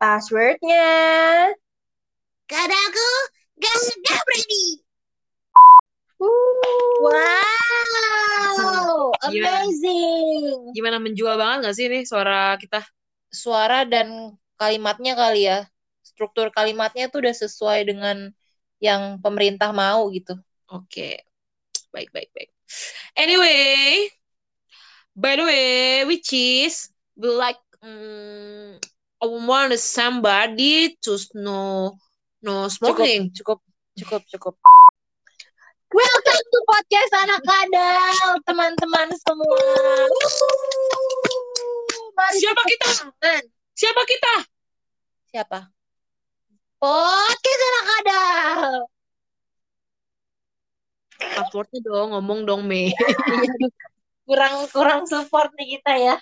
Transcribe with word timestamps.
Passwordnya. 0.00 0.88
Karena 2.48 2.76
aku 2.88 3.08
gak 3.60 3.76
gak 4.00 4.20
berani. 4.24 4.64
Wow, 7.00 9.12
Gimana? 9.28 9.60
amazing. 9.60 10.72
Gimana 10.72 10.96
menjual 11.04 11.36
banget 11.36 11.68
gak 11.68 11.76
sih 11.76 11.86
nih 11.92 12.08
suara 12.08 12.56
kita? 12.56 12.80
Suara 13.28 13.84
dan 13.84 14.32
kalimatnya 14.56 15.12
kali 15.12 15.52
ya. 15.52 15.68
Struktur 16.00 16.48
kalimatnya 16.48 17.12
tuh 17.12 17.20
udah 17.20 17.36
sesuai 17.36 17.84
dengan 17.84 18.32
yang 18.80 19.20
pemerintah 19.20 19.68
mau 19.76 20.08
gitu. 20.08 20.32
Oke. 20.72 21.20
Baik, 21.92 22.08
baik, 22.16 22.32
baik. 22.32 22.48
Anyway, 23.20 24.08
by 25.12 25.36
the 25.36 25.44
way, 25.44 26.08
which 26.08 26.32
is 26.32 26.88
we 27.20 27.28
like 27.28 27.60
um, 27.84 28.80
I 29.20 29.28
want 29.28 29.76
somebody 29.76 30.96
to 31.04 31.12
know 31.36 31.92
no 32.40 32.72
smoking. 32.72 33.28
Cukup, 33.36 33.60
cukup, 33.92 34.24
cukup. 34.32 34.56
Welcome 35.92 36.40
to 36.40 36.58
podcast 36.64 37.12
anak 37.28 37.40
kadal, 37.44 38.40
teman-teman 38.48 39.12
semua. 39.20 39.60
Mari 42.16 42.36
Siapa 42.40 42.62
kita? 42.64 42.88
tangan. 42.88 43.42
Siapa 43.76 44.02
kita? 44.08 44.34
Siapa? 45.36 45.58
Podcast 46.80 47.60
anak 47.60 47.84
kadal. 47.92 48.72
Passwordnya 51.20 51.78
dong, 51.84 52.16
ngomong 52.16 52.48
dong, 52.48 52.64
Mei. 52.64 52.88
Kurang 54.24 54.64
kurang 54.72 55.04
support 55.04 55.52
nih 55.60 55.76
kita 55.76 55.92
ya. 55.92 56.16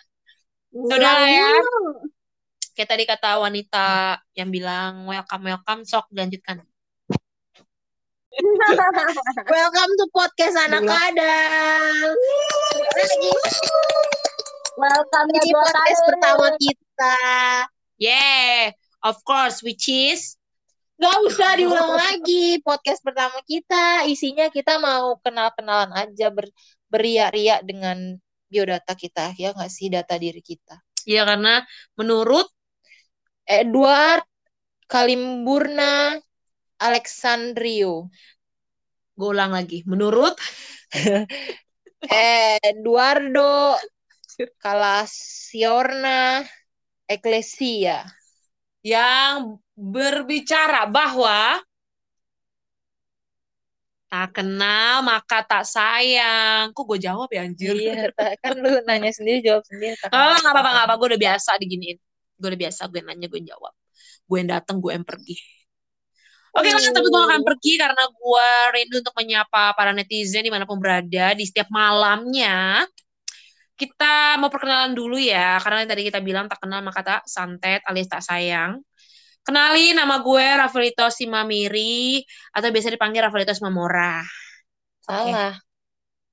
Udah 0.74 0.98
lah 0.98 1.30
ya. 1.30 1.46
Kayak 2.78 2.94
tadi 2.94 3.04
kata 3.10 3.42
wanita 3.42 3.88
yang 4.38 4.54
bilang 4.54 5.02
welcome, 5.10 5.50
welcome, 5.50 5.82
sok 5.82 6.06
lanjutkan. 6.14 6.62
Welcome 9.50 9.92
to 9.98 10.06
podcast 10.14 10.54
anak 10.62 10.86
kadal. 10.86 12.14
Lagi. 12.94 13.32
Welcome 14.78 15.26
Ini 15.26 15.50
podcast 15.50 16.00
pertama 16.06 16.46
kita. 16.54 17.18
Yeah, 17.98 18.70
of 19.02 19.18
course, 19.26 19.58
which 19.66 19.90
is 19.90 20.38
Gak 21.02 21.18
usah 21.26 21.58
diulang 21.58 21.98
lagi. 21.98 22.62
Podcast 22.62 23.02
pertama 23.02 23.42
kita 23.42 24.06
isinya 24.06 24.46
kita 24.54 24.78
mau 24.78 25.18
kenal-kenalan 25.18 25.98
aja 25.98 26.30
ber 26.30 26.46
beriak-riak 26.94 27.66
dengan 27.66 28.22
biodata 28.46 28.94
kita 28.94 29.34
ya 29.34 29.50
nggak 29.50 29.66
sih 29.66 29.90
data 29.90 30.14
diri 30.14 30.38
kita. 30.38 30.78
ya 31.08 31.24
karena 31.24 31.64
menurut 31.96 32.46
Edward 33.48 34.28
Kalimburna 34.84 36.20
Alexandrio. 36.78 38.12
gue 39.18 39.28
ulang 39.34 39.50
lagi, 39.50 39.82
menurut 39.88 40.38
Eduardo 42.62 43.74
Calasiorna 44.62 46.46
Ecclesia. 47.08 48.06
yang 48.86 49.58
berbicara 49.74 50.86
bahwa 50.86 51.58
tak 54.08 54.40
kenal 54.40 55.04
maka 55.04 55.44
tak 55.44 55.64
sayang. 55.68 56.72
Kok 56.72 56.84
gue 56.94 56.98
jawab 57.02 57.28
ya 57.28 57.44
anjir? 57.44 57.74
Iya, 57.76 58.08
kan 58.40 58.54
lu 58.56 58.80
nanya 58.88 59.12
sendiri 59.12 59.44
jawab 59.44 59.66
sendiri. 59.68 59.98
tak 60.00 60.14
Oh, 60.14 60.36
nggak 60.40 60.52
apa-apa, 60.54 60.70
nggak 60.72 60.86
apa. 60.88 60.94
Gue 60.96 61.08
udah 61.12 61.20
biasa 61.20 61.50
diginiin. 61.60 61.98
Gue 62.38 62.54
udah 62.54 62.60
biasa, 62.64 62.86
gue 62.88 63.02
nanya, 63.02 63.26
gue 63.26 63.42
jawab. 63.42 63.74
Gue 64.24 64.36
yang 64.40 64.50
datang, 64.54 64.78
gue 64.78 64.94
yang 64.94 65.02
pergi. 65.02 65.36
Oke 66.54 66.70
lah, 66.72 66.80
tapi 66.80 67.06
gue 67.06 67.22
akan 67.22 67.42
pergi 67.44 67.72
karena 67.76 68.04
gue 68.08 68.48
rindu 68.72 68.96
untuk 69.04 69.14
menyapa 69.14 69.76
para 69.76 69.92
netizen 69.92 70.42
di 70.42 70.50
mana 70.50 70.64
pun 70.64 70.80
berada 70.80 71.36
di 71.36 71.44
setiap 71.44 71.68
malamnya. 71.68 72.82
Kita 73.78 74.34
mau 74.42 74.50
perkenalan 74.50 74.90
dulu 74.90 75.20
ya, 75.20 75.60
karena 75.62 75.86
yang 75.86 75.90
tadi 75.94 76.02
kita 76.10 76.18
bilang 76.18 76.50
tak 76.50 76.58
kenal 76.58 76.82
maka 76.82 77.00
tak 77.04 77.20
santet 77.30 77.84
alias 77.86 78.10
tak 78.10 78.26
sayang. 78.26 78.82
Kenalin 79.46 79.96
nama 79.96 80.18
gue 80.20 80.44
Rafaelito 80.44 81.06
Simamiri 81.08 82.20
atau 82.52 82.68
biasa 82.68 82.90
dipanggil 82.90 83.22
Rafaelito 83.22 83.54
Simamora. 83.54 84.20
Salah. 85.00 85.56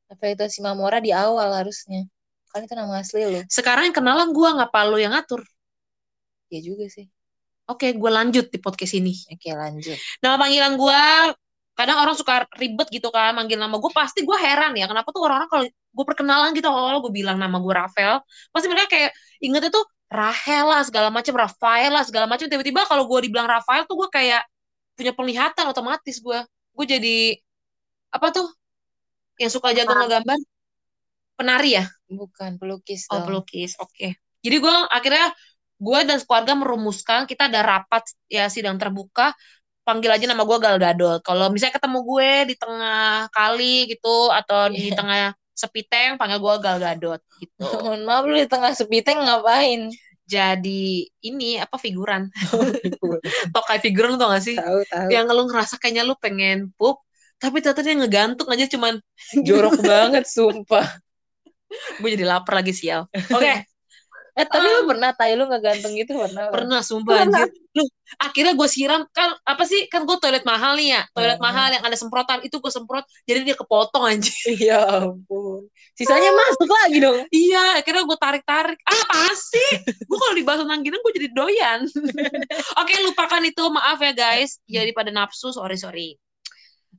Apa 0.10 0.26
itu 0.36 0.44
Simamora 0.52 1.00
di 1.00 1.14
awal 1.14 1.54
harusnya. 1.54 2.04
Kan 2.52 2.66
itu 2.66 2.74
nama 2.76 3.00
asli 3.00 3.24
lu. 3.24 3.40
Sekarang 3.48 3.88
yang 3.88 3.96
kenalan 3.96 4.36
gue, 4.36 4.50
ngapa 4.58 4.80
lu 4.90 4.98
yang 5.00 5.16
ngatur? 5.16 5.44
Iya 6.50 6.62
juga 6.74 6.86
sih. 6.92 7.08
Oke, 7.66 7.98
gue 7.98 8.12
lanjut 8.14 8.46
di 8.54 8.62
podcast 8.62 8.94
ini. 8.94 9.14
Oke, 9.34 9.50
lanjut. 9.54 9.98
nama 10.22 10.38
panggilan 10.38 10.78
gue 10.78 11.02
kadang 11.76 11.98
orang 12.00 12.16
suka 12.16 12.48
ribet 12.56 12.88
gitu 12.88 13.12
kan 13.12 13.36
manggil 13.36 13.60
nama 13.60 13.76
gue 13.76 13.92
pasti 13.92 14.24
gue 14.24 14.38
heran 14.40 14.72
ya 14.80 14.88
kenapa 14.88 15.12
tuh 15.12 15.28
orang-orang 15.28 15.50
kalau 15.52 15.66
gue 15.68 16.06
perkenalan 16.08 16.56
gitu 16.56 16.72
awal 16.72 17.04
gue 17.04 17.12
bilang 17.12 17.36
nama 17.36 17.60
gue 17.60 17.74
Rafael 17.76 18.24
pasti 18.56 18.72
mereka 18.72 18.88
kayak 18.96 19.12
ingetnya 19.44 19.76
tuh 19.76 19.84
Rahel 20.08 20.72
lah 20.72 20.88
segala 20.88 21.12
macam 21.12 21.36
Rafael 21.36 21.92
lah 21.92 22.08
segala 22.08 22.32
macam 22.32 22.48
tiba-tiba 22.48 22.88
kalau 22.88 23.04
gue 23.12 23.28
dibilang 23.28 23.44
Rafael 23.44 23.84
tuh 23.84 24.00
gue 24.00 24.08
kayak 24.08 24.48
punya 24.96 25.12
penglihatan 25.12 25.68
otomatis 25.68 26.16
gue 26.24 26.40
gue 26.48 26.86
jadi 26.88 27.18
apa 28.16 28.32
tuh 28.32 28.48
yang 29.36 29.52
suka 29.52 29.76
jago 29.76 29.92
ngegambar 29.92 30.40
penari 31.36 31.76
ya 31.76 31.84
Bukan 32.08 32.56
pelukis 32.56 33.12
oh 33.12 33.20
dong. 33.20 33.28
pelukis 33.28 33.76
oke 33.84 34.16
jadi 34.40 34.56
gue 34.64 34.76
akhirnya 34.96 35.36
gue 35.76 36.00
dan 36.08 36.18
keluarga 36.24 36.54
merumuskan 36.56 37.28
kita 37.28 37.52
ada 37.52 37.62
rapat 37.62 38.04
ya 38.32 38.48
sidang 38.48 38.80
terbuka 38.80 39.36
panggil 39.86 40.10
aja 40.10 40.26
nama 40.26 40.42
gue 40.48 40.58
Gal 40.58 40.78
Gadot. 40.82 41.20
Kalau 41.22 41.52
misalnya 41.54 41.78
ketemu 41.78 42.00
gue 42.02 42.30
di 42.50 42.56
tengah 42.58 43.30
kali 43.30 43.86
gitu 43.92 44.34
atau 44.34 44.72
di 44.74 44.90
Iya. 44.90 44.98
tengah 44.98 45.18
sepi 45.56 45.82
tank 45.86 46.18
panggil 46.18 46.40
gue 46.42 46.54
Gal 46.64 46.78
Gadot 46.82 47.22
gitu. 47.38 47.62
Mohon 47.86 48.02
maaf 48.08 48.24
lu 48.26 48.36
di 48.36 48.48
tengah 48.50 48.72
sepi 48.74 49.06
tank 49.06 49.20
ngapain? 49.22 49.94
Jadi 50.26 51.06
ini 51.22 51.62
apa 51.62 51.78
figuran? 51.78 52.34
Tokai 53.54 53.78
figuran 53.78 54.16
tuh 54.20 54.26
gak 54.26 54.42
sih? 54.42 54.58
tahu 54.58 54.82
tahu. 54.90 55.08
Yang 55.14 55.26
lu 55.38 55.44
ngerasa 55.54 55.74
kayaknya 55.78 56.04
lu 56.08 56.16
pengen 56.18 56.74
pup 56.74 56.98
tapi 57.36 57.60
ternyata 57.60 57.84
dia 57.84 57.94
ngegantung 58.00 58.48
aja 58.48 58.66
cuman 58.72 58.96
Jorok 59.44 59.78
banget 59.92 60.24
sumpah. 60.26 60.88
gue 62.00 62.10
jadi 62.16 62.26
lapar 62.26 62.64
lagi 62.64 62.72
sial. 62.72 63.06
Oke, 63.30 63.68
Eh 64.36 64.44
tapi 64.44 64.68
lu 64.68 64.84
pernah 64.84 65.16
tai 65.16 65.32
lu 65.40 65.48
ngegantung 65.48 65.96
gitu 65.96 66.12
pernah? 66.20 66.52
pernah 66.52 66.80
sumpah 66.84 67.24
Pernah. 67.24 67.48
anjir. 67.48 67.56
Lu 67.72 67.84
akhirnya 68.20 68.54
gue 68.56 68.68
siram 68.68 69.02
kan 69.16 69.32
apa 69.48 69.64
sih 69.64 69.88
kan 69.88 70.04
gue 70.04 70.16
toilet 70.20 70.44
mahal 70.44 70.76
nih 70.76 71.00
ya. 71.00 71.02
Toilet 71.16 71.40
Hmm. 71.40 71.48
mahal 71.48 71.68
yang 71.72 71.84
ada 71.88 71.96
semprotan 71.96 72.44
itu 72.44 72.60
gue 72.60 72.68
semprot 72.68 73.08
jadi 73.24 73.48
dia 73.48 73.56
kepotong 73.56 74.04
anjir. 74.04 74.36
Ya 74.68 74.84
ampun. 74.84 75.72
Sisanya 75.96 76.36
masuk 76.36 76.68
lagi 76.68 77.00
dong. 77.00 77.24
Iya, 77.32 77.80
akhirnya 77.80 78.04
gue 78.04 78.18
tarik-tarik. 78.20 78.80
Ah, 78.84 79.00
apa 79.08 79.32
sih? 79.32 79.70
gue 79.88 80.18
kalau 80.20 80.36
dibahas 80.36 80.60
tentang 80.68 80.84
gini, 80.84 81.00
gue 81.00 81.14
jadi 81.16 81.30
doyan. 81.32 81.80
Oke, 82.84 82.94
lupakan 83.08 83.40
itu. 83.40 83.64
Maaf 83.72 84.04
ya, 84.04 84.12
guys. 84.12 84.60
Jadi 84.68 84.92
pada 84.92 85.16
nafsu, 85.16 85.56
sorry, 85.56 85.80
sorry. 85.80 86.20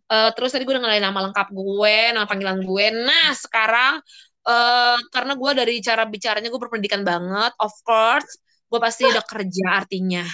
Eh, 0.06 0.30
terus 0.32 0.56
tadi 0.56 0.64
gue 0.64 0.72
udah 0.72 0.80
ngenalin 0.80 1.04
nama 1.04 1.20
lengkap 1.28 1.48
gue, 1.52 1.96
nama 2.16 2.24
panggilan 2.24 2.64
gue. 2.64 2.86
Nah, 3.04 3.36
sekarang, 3.36 4.00
eh 4.46 4.98
karena 5.14 5.32
gue 5.40 5.50
dari 5.58 5.74
cara 5.82 6.02
bicaranya 6.06 6.48
gue 6.52 6.60
berpendidikan 6.62 7.02
banget, 7.06 7.52
of 7.62 7.74
course, 7.86 8.28
gue 8.70 8.80
pasti 8.82 9.02
udah 9.10 9.24
kerja 9.26 9.64
artinya. 9.82 10.24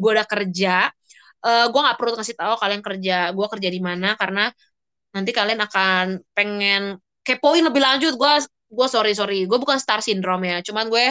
gue 0.00 0.10
udah 0.16 0.26
kerja. 0.28 0.90
Eh 1.46 1.64
gue 1.72 1.80
nggak 1.84 1.96
perlu 2.00 2.12
kasih 2.20 2.36
tahu 2.36 2.54
kalian 2.60 2.82
kerja. 2.84 3.32
Gue 3.36 3.46
kerja 3.52 3.68
di 3.72 3.80
mana, 3.80 4.14
karena 4.20 4.50
nanti 5.14 5.30
kalian 5.34 5.60
akan 5.66 6.06
pengen 6.36 6.82
kepoin 7.26 7.64
lebih 7.66 7.82
lanjut. 7.82 8.14
Gue 8.20 8.32
gue 8.70 8.86
sorry 8.86 9.12
sorry 9.18 9.50
gue 9.50 9.58
bukan 9.58 9.82
star 9.82 9.98
syndrome 9.98 10.46
ya 10.46 10.62
cuman 10.62 10.86
gue 10.86 11.10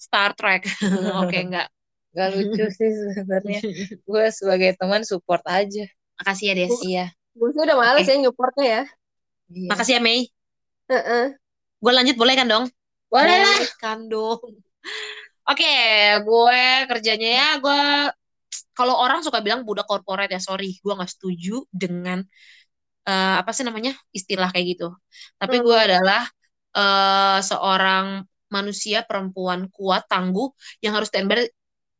Star 0.00 0.32
Trek 0.32 0.64
oke 1.20 1.36
enggak 1.36 1.68
Gak 2.14 2.28
lucu 2.30 2.64
sih 2.78 2.90
sebenarnya. 3.12 3.60
Gue 4.06 4.24
sebagai 4.30 4.70
teman 4.78 5.02
support 5.02 5.42
aja. 5.50 5.84
makasih 6.22 6.44
ya 6.46 6.54
Des 6.54 6.70
Iya. 6.86 7.06
Gue 7.34 7.48
sih 7.50 7.60
udah 7.66 7.76
males 7.76 8.06
ya 8.06 8.16
nyupportnya 8.22 8.64
ya. 8.64 8.82
Iya. 9.50 9.68
makasih 9.68 9.92
ya 9.98 10.00
Mei 10.00 10.20
Heeh. 10.88 11.43
Gue 11.84 11.92
lanjut 11.92 12.16
boleh 12.16 12.34
kan 12.40 12.46
dong? 12.48 12.64
Boleh 13.12 13.36
lah. 13.44 13.58
kan 13.76 13.98
dong? 14.08 14.40
Oke 15.44 15.68
gue 16.24 16.60
kerjanya 16.88 17.28
ya 17.28 17.48
gue 17.60 17.80
kalau 18.72 18.96
orang 18.96 19.20
suka 19.20 19.44
bilang 19.44 19.62
budak 19.68 19.84
korporat 19.84 20.32
ya 20.32 20.40
sorry 20.40 20.80
gue 20.80 20.92
nggak 20.96 21.12
setuju 21.12 21.68
dengan 21.68 22.24
eh, 23.04 23.34
apa 23.40 23.50
sih 23.52 23.64
namanya 23.68 23.92
istilah 24.16 24.48
kayak 24.48 24.66
gitu. 24.76 24.88
Tapi 25.36 25.60
gue 25.60 25.78
adalah 25.78 26.24
eh, 26.72 27.38
seorang 27.44 28.24
manusia 28.48 29.04
perempuan 29.04 29.68
kuat 29.68 30.08
tangguh 30.08 30.48
yang 30.80 30.96
harus 30.96 31.12
standby 31.12 31.44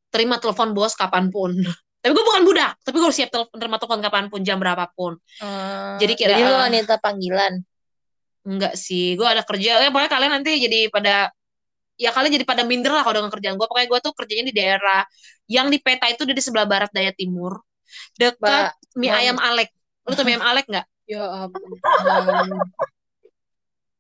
terima 0.09 0.41
telepon 0.41 0.73
bos 0.73 0.97
kapan 0.97 1.29
pun. 1.29 1.53
Tapi 2.05 2.13
gue 2.13 2.21
bukan 2.21 2.45
budak 2.45 2.77
tapi 2.85 3.01
gue 3.01 3.09
harus 3.09 3.17
siap 3.17 3.33
telepon 3.33 3.57
terima 3.57 3.81
telepon 3.81 4.01
kapan 4.05 4.25
pun 4.29 4.41
jam 4.45 4.61
berapapun. 4.61 5.17
Eh, 5.41 5.97
Jadi 6.05 6.13
kira- 6.21 6.37
jadi 6.37 6.43
lu 6.45 6.53
wanita 6.53 7.01
panggilan. 7.01 7.65
Enggak 8.45 8.75
sih 8.77 9.17
gue 9.17 9.25
ada 9.25 9.43
kerja 9.43 9.81
ya 9.81 9.89
pokoknya 9.89 10.13
kalian 10.13 10.33
nanti 10.41 10.61
jadi 10.61 10.93
pada 10.93 11.33
ya 11.97 12.11
kalian 12.11 12.33
jadi 12.41 12.47
pada 12.47 12.63
minder 12.67 12.93
lah 12.93 13.03
kalau 13.07 13.25
dengan 13.25 13.33
kerjaan 13.33 13.57
gue 13.57 13.67
pokoknya 13.67 13.89
gue 13.89 14.01
tuh 14.03 14.13
kerjanya 14.13 14.45
di 14.51 14.55
daerah 14.55 15.01
yang 15.47 15.69
di 15.69 15.79
peta 15.79 16.09
itu 16.09 16.25
di 16.25 16.33
sebelah 16.41 16.65
barat 16.65 16.91
daya 16.91 17.13
timur. 17.13 17.61
Dekat 18.17 18.41
Mbak, 18.41 18.69
mie 18.99 19.13
ayam 19.13 19.37
Alek. 19.39 19.69
Lu 20.09 20.13
tuh 20.17 20.25
mie 20.25 20.35
ayam 20.37 20.45
Alek 20.45 20.67
nggak? 20.67 20.87
Ya 21.05 21.23
ampun. 21.47 21.71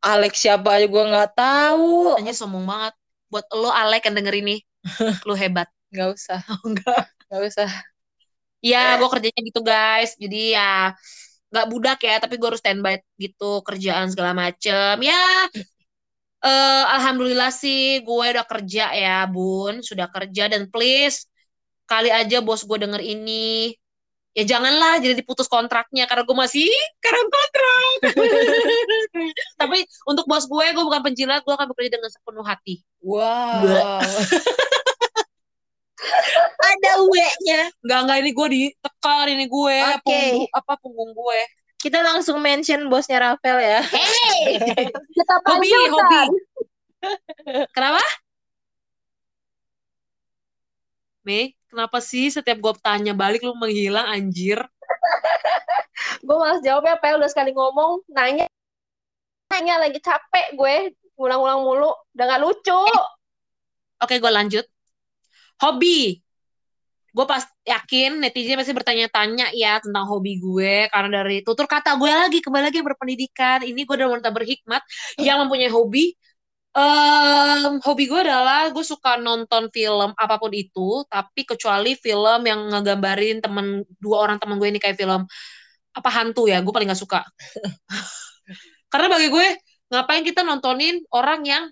Alex 0.04 0.32
siapa 0.40 0.68
aja 0.76 0.86
gue 0.88 1.04
nggak 1.04 1.30
tahu. 1.36 2.16
hanya 2.20 2.32
sombong 2.36 2.64
banget. 2.64 2.94
Buat 3.28 3.46
lo 3.56 3.70
Alek 3.72 4.08
yang 4.08 4.16
denger 4.20 4.34
ini. 4.40 4.56
Lu 5.28 5.36
hebat. 5.36 5.68
Nggak 5.92 6.08
usah, 6.16 6.40
enggak 6.66 7.08
nggak 7.30 7.42
usah. 7.48 7.70
ya 8.64 8.96
gue 8.96 9.08
kerjanya 9.12 9.40
gitu 9.44 9.60
guys. 9.60 10.16
Jadi 10.16 10.56
ya 10.56 10.96
nggak 11.54 11.70
budak 11.70 11.98
ya 12.02 12.18
tapi 12.18 12.34
gue 12.34 12.48
harus 12.50 12.58
standby 12.58 12.98
gitu 13.14 13.62
kerjaan 13.62 14.10
segala 14.10 14.34
macem. 14.34 14.98
Ya 14.98 15.46
eh 16.44 16.84
alhamdulillah 16.98 17.48
sih 17.54 18.02
gue 18.02 18.26
udah 18.34 18.42
kerja 18.42 18.90
ya 18.90 19.22
bun. 19.30 19.78
Sudah 19.86 20.10
kerja 20.10 20.50
dan 20.50 20.66
please 20.66 21.30
kali 21.86 22.10
aja 22.10 22.42
bos 22.42 22.66
gue 22.66 22.78
denger 22.82 22.98
ini. 22.98 23.70
Ya 24.34 24.42
janganlah 24.42 24.98
jadi 24.98 25.14
diputus 25.14 25.46
kontraknya 25.46 26.10
karena 26.10 26.26
gue 26.26 26.34
masih 26.34 26.66
karena 26.98 27.22
kontrak. 27.22 27.98
Tapi 29.62 29.78
untuk 30.10 30.26
bos 30.26 30.50
gue 30.50 30.66
gue 30.74 30.84
bukan 30.84 31.06
penjilat 31.06 31.46
gue 31.46 31.54
akan 31.54 31.70
bekerja 31.70 32.02
dengan 32.02 32.10
sepenuh 32.10 32.42
hati. 32.42 32.82
Wow. 32.98 34.02
Ada 36.58 36.92
W-nya. 37.06 37.60
Enggak 37.86 38.00
enggak 38.04 38.18
ini 38.20 38.30
gue 38.34 38.48
ditekan 38.50 39.26
ini 39.30 39.46
gue 39.46 39.76
Oke. 39.94 40.02
punggung 40.02 40.50
apa 40.50 40.72
punggung 40.82 41.10
gue. 41.14 41.40
Kita 41.78 42.00
langsung 42.00 42.40
mention 42.40 42.88
bosnya 42.88 43.20
Rafael 43.20 43.58
ya. 43.60 43.80
Hey, 43.84 44.56
kita 45.16 45.34
hobi 45.44 45.68
hobi. 45.70 46.22
Kenapa? 47.76 48.02
Mei 51.24 51.56
kenapa 51.72 51.98
sih 52.04 52.28
setiap 52.28 52.60
gue 52.60 52.72
tanya 52.84 53.16
balik 53.16 53.42
lu 53.42 53.56
menghilang 53.56 54.06
anjir? 54.06 54.60
Gue 56.24 56.36
malas 56.40 56.64
jawabnya, 56.64 56.96
Pel 57.00 57.20
udah 57.20 57.28
sekali 57.28 57.52
ngomong, 57.52 58.00
nanya, 58.08 58.48
nanya 59.52 59.76
lagi 59.76 60.00
capek 60.00 60.56
gue, 60.56 60.74
ngulang-ngulang 61.20 61.60
mulu, 61.60 61.92
udah 62.16 62.24
gak 62.24 62.40
lucu. 62.40 62.80
Oke, 64.00 64.16
gue 64.16 64.32
lanjut. 64.32 64.64
Hobi. 65.62 66.18
Gue 67.14 67.26
pas 67.30 67.46
yakin 67.62 68.18
netizen 68.18 68.58
pasti 68.58 68.74
bertanya-tanya 68.74 69.54
ya 69.54 69.78
tentang 69.78 70.02
hobi 70.10 70.42
gue. 70.42 70.90
Karena 70.90 71.22
dari 71.22 71.46
tutur 71.46 71.70
kata 71.70 71.94
gue 71.94 72.10
lagi, 72.10 72.42
kembali 72.42 72.64
lagi 72.74 72.82
berpendidikan. 72.82 73.62
Ini 73.62 73.86
gue 73.86 73.94
adalah 73.94 74.18
wanita 74.18 74.34
berhikmat 74.34 74.82
yang 75.22 75.38
mempunyai 75.46 75.70
hobi. 75.70 76.18
Em, 76.74 77.78
hobi 77.86 78.04
gue 78.10 78.18
adalah 78.18 78.66
gue 78.74 78.82
suka 78.82 79.14
nonton 79.22 79.70
film 79.70 80.10
apa 80.18 80.42
pun 80.42 80.50
itu, 80.50 81.06
tapi 81.06 81.46
kecuali 81.46 81.94
film 81.94 82.40
yang 82.50 82.66
ngegambarin 82.74 83.38
temen 83.38 83.86
dua 84.02 84.26
orang 84.26 84.42
temen 84.42 84.58
gue 84.58 84.74
ini 84.74 84.82
kayak 84.82 84.98
film 84.98 85.22
apa 85.94 86.10
hantu 86.10 86.50
ya, 86.50 86.58
gue 86.66 86.72
paling 86.74 86.90
gak 86.90 86.98
suka. 86.98 87.22
Karena 88.90 89.06
bagi 89.06 89.30
gue 89.30 89.46
ngapain 89.94 90.26
kita 90.26 90.42
nontonin 90.42 90.98
orang 91.14 91.46
yang 91.46 91.64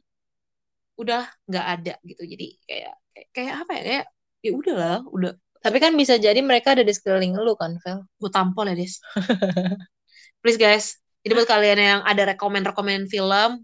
udah 1.00 1.26
nggak 1.50 1.66
ada 1.66 1.94
gitu 2.06 2.22
jadi 2.22 2.46
kayak 2.68 2.94
kayak, 3.30 3.54
apa 3.62 3.72
ya 3.78 3.82
kayak 3.86 4.04
ya 4.42 4.50
udahlah 4.52 5.00
udah 5.08 5.34
Tapi 5.62 5.78
kan 5.78 5.94
bisa 5.94 6.18
jadi 6.18 6.42
mereka 6.42 6.74
ada 6.74 6.82
di 6.82 6.90
sekeliling 6.90 7.38
lu 7.38 7.54
kan, 7.54 7.78
Vel. 7.86 8.02
gue 8.18 8.30
tampol 8.34 8.66
ya 8.66 8.74
des 8.74 8.98
please 10.42 10.58
guys 10.58 10.98
jadi 11.22 11.38
buat 11.38 11.46
kalian 11.46 11.78
yang 11.78 12.00
ada 12.02 12.34
rekomen-rekomen 12.34 13.06
film 13.06 13.62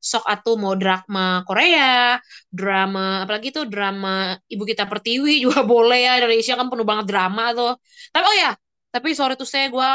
sok 0.00 0.24
atuh 0.24 0.56
mau 0.56 0.72
drama 0.78 1.44
Korea 1.44 2.16
drama 2.48 3.26
apalagi 3.26 3.52
tuh 3.52 3.68
drama 3.68 4.32
Ibu 4.48 4.64
Kita 4.64 4.88
Pertiwi 4.88 5.44
juga 5.44 5.60
boleh 5.74 6.08
ya 6.08 6.12
Indonesia 6.22 6.56
kan 6.56 6.70
penuh 6.72 6.86
banget 6.88 7.06
drama 7.10 7.52
tuh 7.52 7.74
tapi 8.14 8.24
oh 8.24 8.36
ya 8.38 8.52
tapi 8.94 9.12
sorry 9.12 9.36
tuh 9.36 9.46
saya 9.46 9.68
gue 9.68 9.92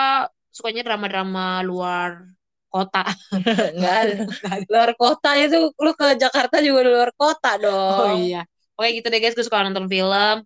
sukanya 0.54 0.86
drama-drama 0.86 1.66
luar 1.66 2.30
kota 2.70 3.08
Nggak 3.76 3.96
ada. 4.04 4.16
Luar 4.68 4.92
kota 5.00 5.30
itu 5.40 5.72
lu 5.72 5.92
ke 5.96 6.20
Jakarta 6.20 6.60
juga 6.60 6.80
di 6.84 6.92
luar 6.92 7.12
kota 7.16 7.56
oh 7.56 7.60
dong. 7.64 8.20
iya 8.20 8.44
oke 8.76 8.90
gitu 8.92 9.08
deh 9.08 9.20
guys. 9.20 9.36
Gue 9.36 9.46
suka 9.48 9.64
nonton 9.64 9.88
film. 9.88 10.44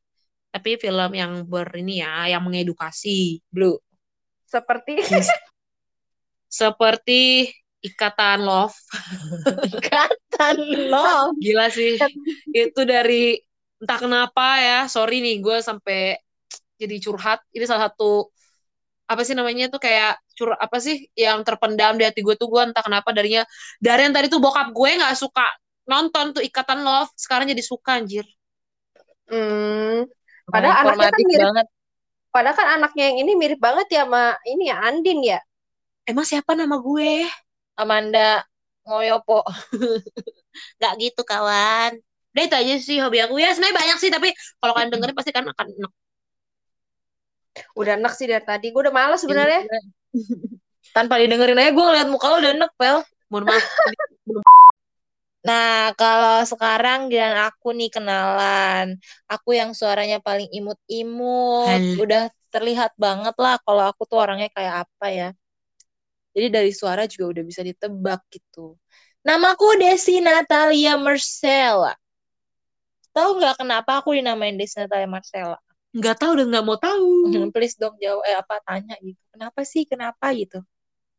Tapi 0.49 0.81
film 0.81 1.11
yang 1.13 1.45
ber 1.45 1.69
ini 1.77 2.01
ya 2.01 2.25
yang 2.33 2.41
mengedukasi. 2.41 3.41
Blue. 3.53 3.77
Seperti, 4.49 4.97
seperti 6.49 7.53
ikatan 7.85 8.41
love. 8.41 8.73
Ikatan 9.69 10.57
lo. 10.89 11.37
gila 11.37 11.69
sih. 11.69 12.01
Itu 12.49 12.81
dari 12.83 13.37
entah 13.79 13.99
kenapa 14.01 14.57
ya. 14.57 14.79
Sorry 14.89 15.21
nih 15.21 15.37
gue 15.39 15.57
sampai 15.61 16.17
jadi 16.81 16.97
curhat. 16.97 17.45
Ini 17.53 17.69
salah 17.69 17.93
satu 17.93 18.27
apa 19.09 19.21
sih 19.25 19.33
namanya 19.33 19.73
tuh 19.73 19.81
kayak 19.81 20.21
cur 20.37 20.53
apa 20.53 20.77
sih 20.77 21.09
yang 21.17 21.41
terpendam 21.45 21.93
di 21.95 22.09
hati 22.09 22.25
gue 22.25 22.33
tuh. 22.33 22.49
Gue 22.49 22.65
entah 22.65 22.83
kenapa 22.83 23.13
darinya 23.13 23.45
dari 23.77 24.09
yang 24.09 24.15
tadi 24.17 24.27
tuh 24.33 24.41
bokap 24.41 24.73
gue 24.73 24.89
nggak 24.97 25.13
suka 25.13 25.45
nonton 25.89 26.37
tuh 26.37 26.43
ikatan 26.45 26.85
love 26.85 27.09
sekarang 27.17 27.49
jadi 27.49 27.63
suka 27.65 27.97
anjir 27.97 28.25
hmm, 29.27 30.05
Padahal 30.49 30.85
anaknya 30.85 31.09
kan 31.09 31.21
mirip- 31.25 31.45
banget. 31.49 31.67
padahal 32.29 32.55
kan 32.55 32.67
anaknya 32.77 33.03
yang 33.09 33.17
ini 33.21 33.31
mirip 33.33 33.59
banget 33.59 33.87
ya 33.89 34.05
sama 34.05 34.37
ini 34.45 34.69
ya, 34.69 34.77
Andin 34.85 35.19
ya. 35.25 35.39
emang 36.05 36.25
siapa 36.25 36.53
nama 36.53 36.77
gue 36.77 37.25
Amanda 37.73 38.45
Ngoyopo. 38.85 39.45
nggak 40.77 40.93
gitu 41.01 41.21
kawan 41.21 41.97
udah 42.29 42.43
itu 42.45 42.55
aja 42.55 42.73
sih 42.77 42.97
hobi 43.01 43.17
aku 43.21 43.41
ya 43.41 43.49
sebenarnya 43.53 43.77
banyak 43.81 43.97
sih 43.97 44.09
tapi 44.09 44.29
kalau 44.61 44.73
kalian 44.77 44.93
dengerin 44.93 45.17
pasti 45.17 45.33
kan 45.33 45.45
akan 45.45 45.67
enak 45.73 45.93
Udah 47.75 47.99
enak 47.99 48.13
sih 48.15 48.23
dari 48.23 48.45
tadi. 48.45 48.71
Gue 48.71 48.87
udah 48.87 48.95
males 48.95 49.19
sebenarnya. 49.19 49.65
Tanpa 50.95 51.19
didengerin 51.19 51.59
aja 51.59 51.75
gue 51.75 51.83
ngeliat 51.83 52.07
muka 52.07 52.31
lu 52.31 52.39
udah 52.39 52.51
enek, 52.55 52.71
Pel. 52.79 53.03
mohon 53.27 53.45
maaf 53.45 53.61
Nah, 55.47 55.95
kalau 55.99 56.43
sekarang 56.51 56.99
dan 57.13 57.33
aku 57.47 57.67
nih 57.77 57.89
kenalan. 57.95 58.85
Aku 59.31 59.49
yang 59.59 59.71
suaranya 59.79 60.17
paling 60.27 60.49
imut-imut. 60.57 61.81
Udah 62.03 62.21
terlihat 62.53 62.91
banget 62.99 63.35
lah 63.43 63.55
kalau 63.65 63.83
aku 63.91 64.01
tuh 64.09 64.17
orangnya 64.23 64.49
kayak 64.51 64.75
apa 64.87 65.05
ya. 65.19 65.27
Jadi 66.35 66.47
dari 66.55 66.71
suara 66.75 67.03
juga 67.09 67.25
udah 67.39 67.43
bisa 67.49 67.61
ditebak 67.65 68.21
gitu. 68.35 68.77
Namaku 69.25 69.79
Desi 69.81 70.19
Natalia 70.23 70.95
Marcella. 70.95 71.93
Tahu 73.15 73.29
nggak 73.41 73.55
kenapa 73.59 73.91
aku 73.99 74.09
dinamain 74.17 74.55
Desi 74.59 74.75
Natalia 74.79 75.09
Marcella? 75.09 75.57
nggak 75.89 76.15
tahu 76.21 76.31
dan 76.37 76.45
nggak 76.53 76.65
mau 76.69 76.77
tahu 76.77 77.09
Please 77.49 77.73
dong 77.81 77.97
jawab, 77.97 78.21
eh 78.29 78.37
apa 78.37 78.55
tanya 78.61 78.93
gitu. 79.01 79.21
Kenapa 79.33 79.59
sih? 79.65 79.83
Kenapa 79.89 80.25
gitu? 80.37 80.61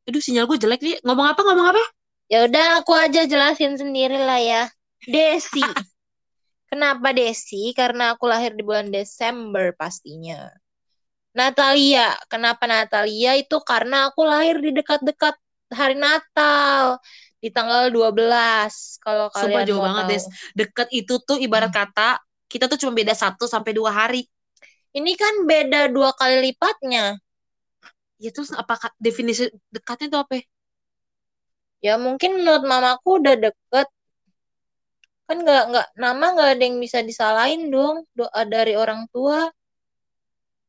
aduh 0.08 0.22
sinyal 0.24 0.44
gue 0.50 0.58
jelek 0.62 0.80
nih 0.86 0.96
ngomong 1.06 1.26
apa 1.32 1.40
ngomong 1.46 1.66
apa 1.72 1.82
Ya 2.30 2.46
udah 2.46 2.78
aku 2.78 2.94
aja 2.94 3.26
jelasin 3.26 3.74
sendiri 3.74 4.14
lah 4.14 4.38
ya. 4.38 4.62
Desi. 5.02 5.58
Kenapa 6.70 7.10
Desi? 7.10 7.74
Karena 7.74 8.14
aku 8.14 8.30
lahir 8.30 8.54
di 8.54 8.62
bulan 8.62 8.94
Desember 8.94 9.74
pastinya. 9.74 10.46
Natalia. 11.34 12.14
Kenapa 12.30 12.70
Natalia? 12.70 13.34
Itu 13.34 13.58
karena 13.66 14.06
aku 14.10 14.22
lahir 14.22 14.62
di 14.62 14.70
dekat-dekat 14.70 15.34
hari 15.74 15.98
Natal. 15.98 17.02
Di 17.42 17.50
tanggal 17.50 17.90
12. 17.90 19.02
Kalau 19.02 19.26
Sumpah 19.34 19.66
kalian 19.66 19.66
jauh 19.66 19.82
mau 19.82 19.86
banget. 20.06 20.22
Des. 20.22 20.24
deket 20.54 20.88
itu 20.94 21.14
tuh 21.26 21.38
ibarat 21.42 21.74
kata 21.74 22.22
kita 22.46 22.66
tuh 22.70 22.78
cuma 22.78 22.94
beda 22.94 23.14
satu 23.14 23.46
sampai 23.46 23.70
dua 23.74 23.90
hari 23.94 24.26
Ini 24.90 25.14
kan 25.14 25.46
beda 25.46 25.86
dua 25.94 26.10
kali 26.18 26.50
lipatnya. 26.50 27.14
ya 28.20 28.28
terus 28.34 28.50
apakah 28.52 28.90
definisi 29.00 29.48
dekatnya 29.70 30.06
itu 30.12 30.18
apa 30.18 30.32
ya? 31.84 31.96
Mungkin 31.96 32.40
menurut 32.40 32.64
mamaku 32.64 33.20
udah 33.20 33.36
deket. 33.36 33.88
Kan 35.26 35.36
nggak 35.46 35.64
nggak 35.70 35.88
nama 35.96 36.24
nggak 36.34 36.50
ada 36.56 36.62
yang 36.64 36.78
bisa 36.82 36.98
disalahin 37.04 37.68
dong 37.68 38.06
doa 38.14 38.42
dari 38.44 38.74
orang 38.76 39.06
tua. 39.10 39.50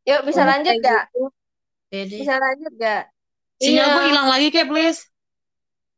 Yuk 0.07 0.21
bisa 0.25 0.41
lanjut 0.43 0.75
gak? 0.81 1.13
gitu. 1.13 1.23
Bisa 1.91 2.35
lanjut 2.41 2.73
gak? 2.81 3.03
sinyal 3.61 3.85
Iya. 3.85 3.93
gue 3.93 4.03
hilang 4.09 4.27
lagi 4.33 4.47
kayak 4.49 4.69
please 4.73 5.01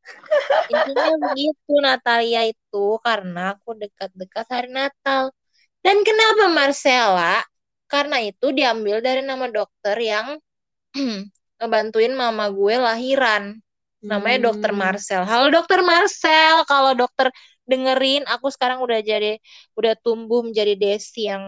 Intinya 0.74 1.16
begitu 1.32 1.74
Natalia 1.80 2.44
itu 2.44 2.86
karena 3.00 3.56
aku 3.56 3.72
dekat-dekat 3.80 4.46
hari 4.52 4.68
Natal. 4.68 5.32
Dan 5.80 6.04
kenapa 6.04 6.52
Marcella? 6.52 7.40
Karena 7.88 8.20
itu 8.20 8.52
diambil 8.52 9.00
dari 9.00 9.24
nama 9.24 9.48
dokter 9.48 9.96
yang 9.96 10.36
ngebantuin 11.60 12.12
mama 12.12 12.52
gue 12.52 12.76
lahiran. 12.76 13.63
Namanya 14.12 14.40
dokter 14.52 14.72
Hmm. 14.72 14.80
Marcel. 14.82 15.22
Halo 15.32 15.48
dokter 15.56 15.80
Marcel, 15.92 16.56
kalau 16.72 16.92
dokter 17.02 17.28
dengerin 17.70 18.24
aku 18.34 18.48
sekarang 18.56 18.80
udah 18.86 19.00
jadi 19.12 19.40
udah 19.80 19.94
tumbuh 20.04 20.42
menjadi 20.48 20.74
Desi 20.84 21.32
yang 21.32 21.44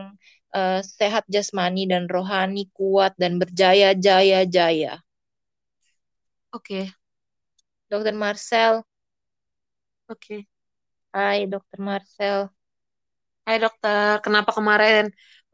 eh, 0.55 0.79
sehat 0.99 1.23
jasmani 1.33 1.83
dan 1.91 2.03
rohani, 2.07 2.71
kuat 2.77 3.11
dan 3.21 3.33
berjaya-jaya-jaya. 3.41 4.93
oke 6.51 6.95
Dokter 7.89 8.13
Marcel, 8.13 8.85
oke 10.07 10.45
Hai, 11.13 11.47
Dokter 11.51 11.79
Marcel. 11.87 12.39
Hai 13.45 13.57
dokter, 13.63 14.11
kenapa 14.25 14.51
kemarin 14.57 15.03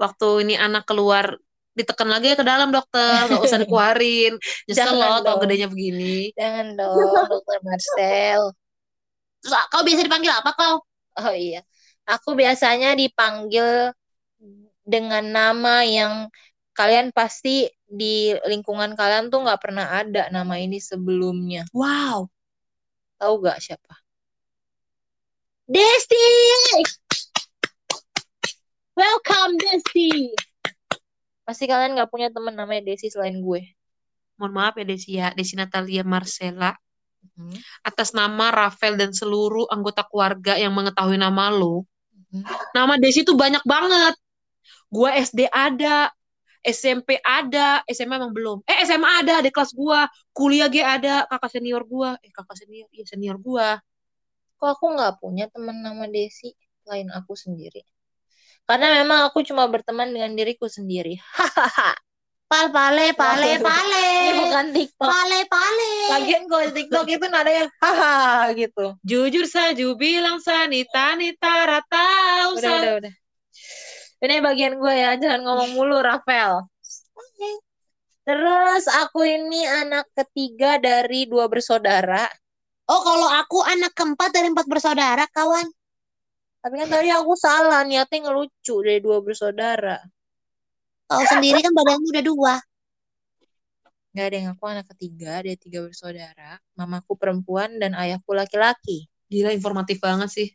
waktu 0.01 0.25
ini 0.43 0.53
anak 0.65 0.84
keluar 0.89 1.25
ditekan 1.71 2.07
lagi 2.09 2.33
ya 2.33 2.35
ke 2.35 2.45
dalam 2.45 2.69
dokter, 2.69 3.31
nggak 3.31 3.41
usah 3.41 3.59
dikeluarin. 3.63 4.35
Nyesel 4.67 4.75
Jangan 4.75 4.95
loh 4.97 5.17
tau 5.23 5.37
gedenya 5.43 5.67
begini. 5.71 6.35
Jangan 6.35 6.67
dong, 6.75 7.27
Dokter 7.31 7.59
Marcel. 7.63 8.41
Terus 9.41 9.53
ah, 9.57 9.65
kau 9.71 9.81
biasa 9.81 10.01
dipanggil 10.05 10.31
apa 10.31 10.51
kau? 10.53 10.75
Oh 11.21 11.33
iya, 11.35 11.63
aku 12.07 12.35
biasanya 12.37 12.95
dipanggil 12.95 13.91
dengan 14.85 15.23
nama 15.27 15.83
yang 15.83 16.27
kalian 16.71 17.11
pasti 17.11 17.67
di 17.85 18.31
lingkungan 18.47 18.95
kalian 18.95 19.27
tuh 19.27 19.43
nggak 19.43 19.59
pernah 19.59 19.99
ada 20.01 20.31
nama 20.31 20.55
ini 20.55 20.79
sebelumnya. 20.79 21.67
Wow, 21.75 22.31
Tahu 23.21 23.37
gak 23.45 23.61
siapa? 23.61 24.01
Desti! 25.69 26.25
Welcome 28.97 29.61
Desti! 29.61 30.33
Pasti 31.51 31.67
kalian 31.67 32.00
nggak 32.00 32.08
punya 32.08 32.31
temen 32.31 32.55
namanya 32.55 32.88
Desti 32.88 33.12
selain 33.12 33.43
gue. 33.43 33.60
mohon 34.39 34.55
maaf 34.55 34.74
ya 34.79 34.86
Desi 34.88 35.10
ya, 35.20 35.27
Desi 35.36 35.60
Natalia 35.60 36.08
Marcella. 36.08 36.72
Hmm. 37.36 37.53
Atas 37.84 38.15
nama 38.15 38.50
Rafael 38.50 38.96
dan 38.96 39.12
seluruh 39.12 39.67
anggota 39.67 40.08
keluarga 40.08 40.55
yang 40.55 40.72
mengetahui 40.72 41.20
nama 41.20 41.51
lo, 41.51 41.84
Hmm. 42.31 42.48
nama 42.72 42.96
Desi 42.96 43.27
tuh 43.27 43.36
banyak 43.36 43.60
banget. 43.67 44.15
Gua 44.88 45.12
SD 45.12 45.51
ada, 45.51 46.08
SMP 46.63 47.20
ada, 47.20 47.84
SMA 47.91 48.15
emang 48.15 48.31
belum. 48.31 48.63
Eh 48.63 48.88
SMA 48.88 49.20
ada, 49.20 49.43
di 49.43 49.51
kelas 49.51 49.75
gua. 49.75 50.08
Kuliah 50.31 50.72
G 50.72 50.79
ada, 50.79 51.27
kakak 51.27 51.51
senior 51.51 51.84
gua. 51.84 52.15
Eh 52.24 52.31
kakak 52.31 52.55
senior, 52.55 52.88
iya 52.96 53.03
senior 53.03 53.36
gua. 53.36 53.75
Kok 54.55 54.70
aku 54.79 54.86
nggak 54.96 55.20
punya 55.20 55.51
teman 55.51 55.84
nama 55.84 56.08
Desi 56.08 56.55
selain 56.88 57.12
aku 57.12 57.36
sendiri? 57.36 57.84
Karena 58.69 58.87
memang 59.01 59.27
aku 59.27 59.43
cuma 59.43 59.67
berteman 59.67 60.11
dengan 60.11 60.31
diriku 60.33 60.65
sendiri. 60.69 61.19
Hahaha. 61.37 61.97
Pal 62.51 62.67
pale 62.67 63.15
pale 63.15 63.63
pale. 63.63 64.07
Ini 64.27 64.31
bukan 64.43 64.65
TikTok. 64.75 65.07
Pale 65.07 65.39
pale. 65.47 65.91
Lagian 66.19 66.43
kalau 66.51 66.67
TikTok 66.67 67.07
itu 67.07 67.25
nadanya 67.31 67.71
haha 67.79 68.51
gitu. 68.59 68.99
Jujur 69.07 69.47
saja 69.47 69.87
bilang 69.95 70.43
sanita 70.43 71.15
nita 71.15 71.63
rata 71.63 72.07
Udah, 72.51 72.71
udah, 72.75 72.93
udah. 72.99 73.13
Ini 74.21 74.43
bagian 74.43 74.75
gue 74.77 74.93
ya, 74.93 75.15
jangan 75.15 75.47
ngomong 75.47 75.79
mulu, 75.79 76.03
Rafael. 76.03 76.67
Terus 78.21 78.83
aku 79.01 79.25
ini 79.25 79.65
anak 79.65 80.11
ketiga 80.13 80.77
dari 80.77 81.25
dua 81.25 81.49
bersaudara. 81.49 82.29
Oh 82.91 83.01
kalau 83.01 83.31
aku 83.31 83.63
anak 83.63 83.95
keempat 83.97 84.29
dari 84.35 84.51
empat 84.51 84.67
bersaudara 84.67 85.25
kawan. 85.31 85.65
Tapi 86.61 86.75
kan 86.77 86.89
tadi 86.93 87.09
aku 87.09 87.33
salah, 87.33 87.81
niatnya 87.81 88.29
ngelucu 88.29 88.85
dari 88.85 89.01
dua 89.01 89.17
bersaudara. 89.25 89.97
Kau 91.09 91.25
sendiri 91.25 91.57
kan 91.57 91.73
badanmu 91.73 92.07
udah 92.13 92.23
dua. 92.23 92.53
Gak 94.13 94.25
ada 94.29 94.37
yang 94.37 94.49
aku 94.53 94.63
anak 94.69 94.85
ketiga 94.93 95.41
dari 95.41 95.57
tiga 95.57 95.81
bersaudara. 95.81 96.61
Mamaku 96.77 97.17
perempuan 97.17 97.81
dan 97.81 97.97
ayahku 97.97 98.37
laki-laki. 98.37 99.09
Gila 99.25 99.49
informatif 99.57 99.97
banget 100.05 100.29
sih. 100.29 100.49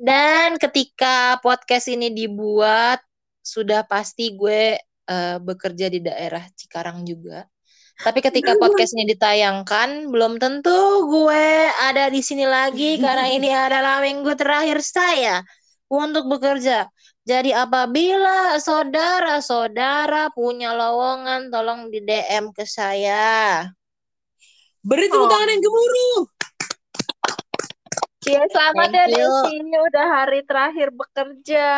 Dan 0.00 0.56
ketika 0.56 1.36
podcast 1.44 1.92
ini 1.92 2.08
dibuat, 2.08 3.04
sudah 3.44 3.84
pasti 3.84 4.32
gue 4.32 4.80
eh, 4.80 5.36
bekerja 5.44 5.92
di 5.92 6.00
daerah 6.00 6.44
Cikarang 6.56 7.04
juga. 7.04 7.44
Tapi 7.94 8.18
ketika 8.18 8.58
podcast 8.58 8.90
ini 8.98 9.14
ditayangkan, 9.14 10.10
belum 10.10 10.42
tentu 10.42 11.06
gue 11.06 11.46
ada 11.78 12.10
di 12.10 12.18
sini 12.20 12.42
lagi 12.42 12.98
karena 12.98 13.30
ini 13.30 13.46
adalah 13.54 14.02
minggu 14.02 14.34
terakhir 14.34 14.82
saya 14.82 15.46
untuk 15.86 16.26
bekerja. 16.26 16.90
Jadi 17.24 17.54
apabila 17.54 18.58
saudara-saudara 18.60 20.28
punya 20.34 20.74
lowongan, 20.74 21.48
tolong 21.48 21.88
di 21.88 22.02
DM 22.02 22.50
ke 22.52 22.66
saya. 22.66 23.64
Beri 24.84 25.08
tepuk 25.08 25.24
Oh. 25.24 25.30
tangan 25.30 25.48
yang 25.48 25.62
gemuruh. 25.64 26.20
Cie, 28.20 28.40
selamat 28.52 28.88
Thank 28.92 29.16
ya. 29.16 29.24
Desi, 29.24 29.56
udah 29.60 30.06
hari 30.08 30.40
terakhir 30.44 30.88
bekerja. 30.92 31.68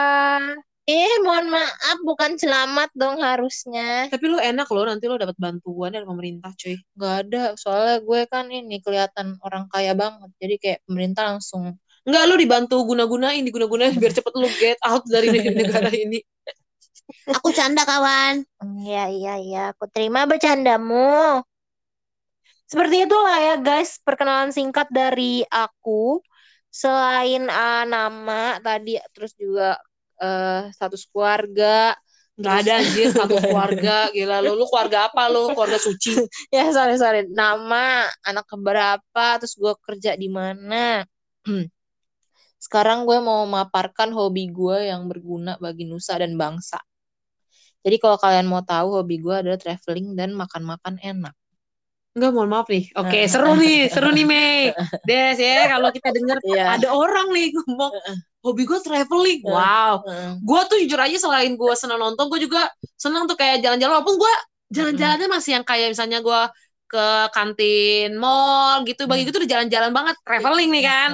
Eh, 0.86 1.18
mohon 1.26 1.50
maaf, 1.50 1.98
bukan 2.06 2.38
selamat 2.38 2.94
dong 2.94 3.18
harusnya. 3.18 4.06
Tapi 4.06 4.24
lu 4.30 4.38
enak 4.38 4.70
loh 4.70 4.86
nanti 4.86 5.10
lu 5.10 5.18
dapat 5.18 5.34
bantuan 5.34 5.90
dari 5.90 6.06
pemerintah 6.06 6.54
cuy. 6.54 6.78
Gak 6.94 7.14
ada, 7.26 7.58
soalnya 7.58 7.98
gue 8.06 8.20
kan 8.30 8.46
ini 8.46 8.78
kelihatan 8.78 9.34
orang 9.42 9.66
kaya 9.66 9.98
banget. 9.98 10.30
Jadi 10.38 10.54
kayak 10.62 10.78
pemerintah 10.86 11.34
langsung, 11.34 11.74
Enggak 12.06 12.22
lu 12.30 12.34
dibantu 12.38 12.78
guna-gunain, 12.86 13.42
diguna-gunain 13.42 13.90
biar 13.98 14.14
cepet 14.14 14.30
lu 14.38 14.46
get 14.62 14.78
out 14.86 15.02
dari 15.10 15.26
negara 15.50 15.90
ini. 15.90 16.22
Aku 17.34 17.50
canda 17.50 17.82
kawan. 17.82 18.46
iya, 18.86 19.10
iya, 19.10 19.34
iya, 19.42 19.62
aku 19.74 19.90
terima 19.90 20.22
bercandamu. 20.22 21.42
Seperti 22.70 23.10
itulah 23.10 23.38
ya 23.42 23.54
guys, 23.58 23.98
perkenalan 24.06 24.54
singkat 24.54 24.86
dari 24.94 25.42
aku. 25.50 26.22
Selain 26.70 27.50
ah, 27.50 27.82
nama 27.82 28.62
tadi, 28.62 29.02
terus 29.10 29.34
juga 29.34 29.74
eh, 30.20 30.62
status 30.72 31.08
keluarga. 31.10 31.96
Enggak 32.36 32.56
ada 32.68 32.72
anjir 32.84 33.08
satu 33.16 33.36
keluarga. 33.40 34.12
Gila 34.12 34.44
lu, 34.44 34.60
lu 34.60 34.68
keluarga 34.68 35.08
apa 35.08 35.22
lu? 35.32 35.56
Keluarga 35.56 35.80
suci. 35.80 36.12
Ya, 36.54 36.68
sorry, 36.68 37.00
sorry. 37.00 37.20
Nama, 37.32 38.12
anak 38.28 38.44
keberapa, 38.44 39.26
terus 39.40 39.56
gue 39.56 39.72
kerja 39.80 40.12
di 40.20 40.28
mana. 40.28 41.08
Sekarang 42.64 43.08
gue 43.08 43.18
mau 43.24 43.48
memaparkan 43.48 44.12
hobi 44.12 44.52
gue 44.52 44.92
yang 44.92 45.08
berguna 45.08 45.56
bagi 45.56 45.88
nusa 45.88 46.20
dan 46.20 46.36
bangsa. 46.36 46.76
Jadi 47.80 47.96
kalau 48.02 48.18
kalian 48.18 48.50
mau 48.50 48.60
tahu, 48.60 49.00
hobi 49.00 49.16
gue 49.22 49.32
adalah 49.32 49.56
traveling 49.56 50.12
dan 50.18 50.34
makan-makan 50.34 50.98
enak. 51.00 51.32
Enggak, 52.16 52.32
mohon 52.32 52.48
maaf 52.48 52.66
nih. 52.72 52.88
Oke, 52.96 53.12
Heeh. 53.12 53.28
seru 53.28 53.52
nih, 53.60 53.92
seru 53.92 54.08
nih 54.08 54.24
Mei. 54.24 54.72
Des 55.08 55.36
ya, 55.36 55.68
kalau 55.76 55.92
kita 55.92 56.08
dengar 56.16 56.40
Iya. 56.48 56.80
ada 56.80 56.88
orang 56.96 57.28
nih 57.36 57.52
ngomong 57.52 57.92
hobi 58.40 58.64
gue 58.64 58.80
traveling. 58.80 59.44
Wow. 59.44 60.00
Gue 60.40 60.60
tuh 60.64 60.80
jujur 60.80 60.96
aja 60.96 61.16
selain 61.20 61.52
gue 61.52 61.72
senang 61.76 62.00
nonton, 62.00 62.24
gue 62.32 62.40
juga 62.40 62.72
senang 62.96 63.28
tuh 63.28 63.36
kayak 63.36 63.60
jalan-jalan. 63.60 64.00
Walaupun 64.00 64.16
gue 64.16 64.32
jalan-jalannya 64.72 65.28
masih 65.28 65.60
yang 65.60 65.64
kayak 65.68 65.92
misalnya 65.92 66.24
gue 66.24 66.40
ke 66.86 67.06
kantin 67.34 68.14
mall 68.16 68.86
gitu. 68.86 69.04
Bagi 69.10 69.26
gue 69.26 69.32
tuh 69.34 69.42
udah 69.42 69.52
jalan-jalan 69.58 69.90
banget, 69.90 70.16
traveling 70.22 70.70
nih 70.70 70.84
kan. 70.86 71.10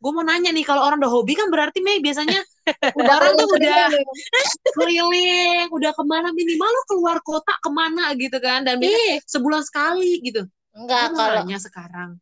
Gue 0.00 0.10
mau 0.16 0.24
nanya 0.24 0.50
nih, 0.50 0.64
kalau 0.64 0.82
orang 0.84 0.98
udah 1.00 1.12
hobi 1.12 1.36
kan 1.36 1.52
berarti 1.52 1.84
Mei 1.84 2.00
biasanya 2.00 2.40
udah 2.98 3.12
orang 3.20 3.32
tuh 3.36 3.48
udah 3.52 3.88
keliling, 4.80 5.68
udah 5.72 5.92
ke 5.92 6.02
mana 6.08 6.28
minimal 6.32 6.68
lo 6.68 6.82
keluar 6.88 7.16
kota 7.20 7.52
ke 7.60 7.70
mana 7.72 8.12
gitu 8.16 8.36
kan. 8.40 8.64
Dan 8.64 8.80
biasanya 8.80 9.20
sebulan 9.28 9.62
sekali 9.64 10.20
gitu. 10.24 10.44
enggak 10.70 11.12
kalau 11.12 11.34
nanya 11.44 11.58
sekarang, 11.60 12.16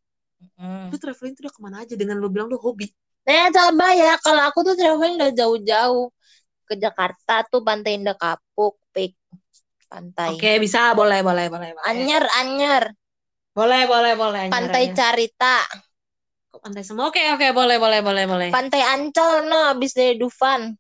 Hmm. 0.55 0.87
lu 0.91 0.97
traveling 1.03 1.35
tuh 1.35 1.51
udah 1.51 1.55
ke 1.55 1.61
mana 1.63 1.77
aja 1.83 1.95
dengan 1.99 2.23
lu 2.23 2.31
bilang 2.31 2.47
lu 2.47 2.59
hobi? 2.63 2.87
Nah, 3.27 3.51
coba 3.51 3.91
ya 3.91 4.15
kalau 4.23 4.43
aku 4.47 4.63
tuh 4.63 4.75
traveling 4.79 5.19
udah 5.19 5.31
jauh-jauh 5.35 6.07
ke 6.63 6.75
Jakarta 6.79 7.43
tuh 7.51 7.61
Pantai 7.67 7.99
Indah 7.99 8.15
Kapuk, 8.15 8.79
Pik 8.95 9.19
pantai. 9.89 10.29
Oke, 10.37 10.61
bisa, 10.61 10.93
boleh, 10.93 11.21
boleh, 11.25 11.49
boleh. 11.49 11.71
boleh. 11.75 11.89
Anyer, 11.89 12.25
Anyer, 12.39 12.85
Boleh, 13.57 13.91
boleh, 13.91 14.15
boleh. 14.15 14.43
Pantai 14.53 14.93
Anyarannya. 14.93 14.95
Carita, 14.95 15.57
Kok 16.49 16.61
pantai 16.63 16.81
semua. 16.87 17.11
Oke, 17.11 17.21
oke, 17.35 17.51
boleh, 17.53 17.77
boleh, 17.77 18.01
boleh, 18.01 18.25
boleh. 18.25 18.49
Pantai 18.55 18.81
Ancol 18.87 19.51
no 19.51 19.75
habis 19.75 19.93
dari 19.93 20.15
Dufan. 20.17 20.73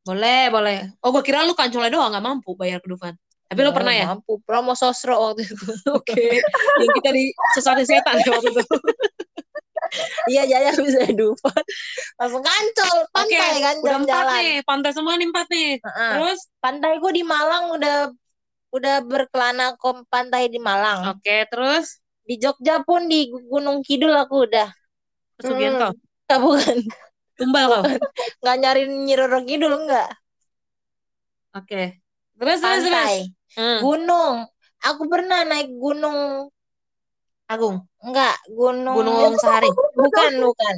Boleh, 0.00 0.48
boleh. 0.48 0.94
Oh, 1.04 1.12
gue 1.12 1.20
kira 1.20 1.44
lu 1.44 1.52
kancolnya 1.52 1.92
doang 1.92 2.14
nggak 2.14 2.24
mampu 2.24 2.56
bayar 2.56 2.80
ke 2.80 2.88
Dufan. 2.88 3.12
Tapi 3.50 3.60
lu 3.66 3.68
Oh, 3.68 3.76
pernah 3.76 3.92
ya? 3.92 4.06
Mampu 4.08 4.38
promo 4.46 4.72
sosro 4.78 5.18
waktu 5.20 5.42
itu. 5.44 5.58
Oke. 5.98 6.40
Yang 6.80 6.90
kita 7.02 7.10
di 7.12 7.24
sesuatu 7.58 7.82
setan 7.82 8.16
waktu 8.22 8.48
itu. 8.48 8.62
Iya, 10.30 10.46
jadi 10.46 10.70
habis 10.70 10.94
dari 10.94 11.18
Dufan. 11.18 11.64
Langsung 12.14 12.46
kancol 12.46 12.96
pantai 13.10 13.58
kan 13.58 13.74
udah 13.82 13.96
empat 13.98 14.06
jalan-jalan. 14.06 14.38
nih. 14.38 14.54
Pantai 14.62 14.90
semua 14.94 15.12
nih 15.18 15.26
empat 15.34 15.46
nih. 15.50 15.70
Heeh. 15.82 16.10
Terus, 16.14 16.38
Pantai 16.62 16.92
gue 17.02 17.10
di 17.10 17.24
Malang 17.26 17.74
udah 17.74 17.96
udah 18.70 19.02
berkelana 19.02 19.74
ke 19.74 19.88
pantai 20.06 20.46
di 20.46 20.58
Malang. 20.58 21.18
oke, 21.18 21.36
terus. 21.50 21.98
Di 22.22 22.38
Jogja 22.38 22.86
pun 22.86 23.10
di 23.10 23.26
Gunung 23.26 23.82
Kidul 23.82 24.14
aku 24.14 24.46
udah. 24.46 24.70
Pesugihan 25.34 25.90
Hmm. 26.30 26.38
bukan, 26.38 26.78
Tumbal 27.34 27.64
kau. 27.66 27.82
nggak 28.44 28.56
nyari 28.62 28.82
Nyi 28.86 29.14
Roro 29.18 29.42
Kidul 29.42 29.74
enggak. 29.82 30.14
Oke. 31.56 31.98
Terus, 32.38 32.58
terus, 32.62 32.84
terus. 32.86 32.94
Pantai, 32.94 33.16
Hmm. 33.58 33.80
gunung. 33.82 34.36
Aku 34.80 35.02
pernah 35.10 35.42
naik 35.42 35.74
gunung 35.74 36.46
Agung. 37.50 37.82
enggak, 37.98 38.38
gunung 38.46 38.94
Gunung 38.94 39.34
Sahari. 39.36 39.66
bukan, 39.98 40.30
bukan. 40.38 40.76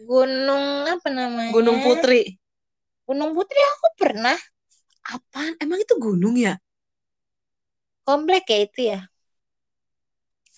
Gunung 0.00 0.64
apa 0.88 1.08
namanya? 1.12 1.52
Gunung 1.52 1.84
Putri. 1.84 2.40
Gunung 3.04 3.36
Putri 3.36 3.60
aku 3.60 3.86
pernah. 4.00 4.38
Apaan? 5.04 5.60
Emang 5.60 5.76
itu 5.76 5.92
gunung 6.00 6.40
ya? 6.40 6.56
Komplek 8.04 8.44
ya 8.48 8.58
itu 8.64 8.80
ya. 8.96 9.00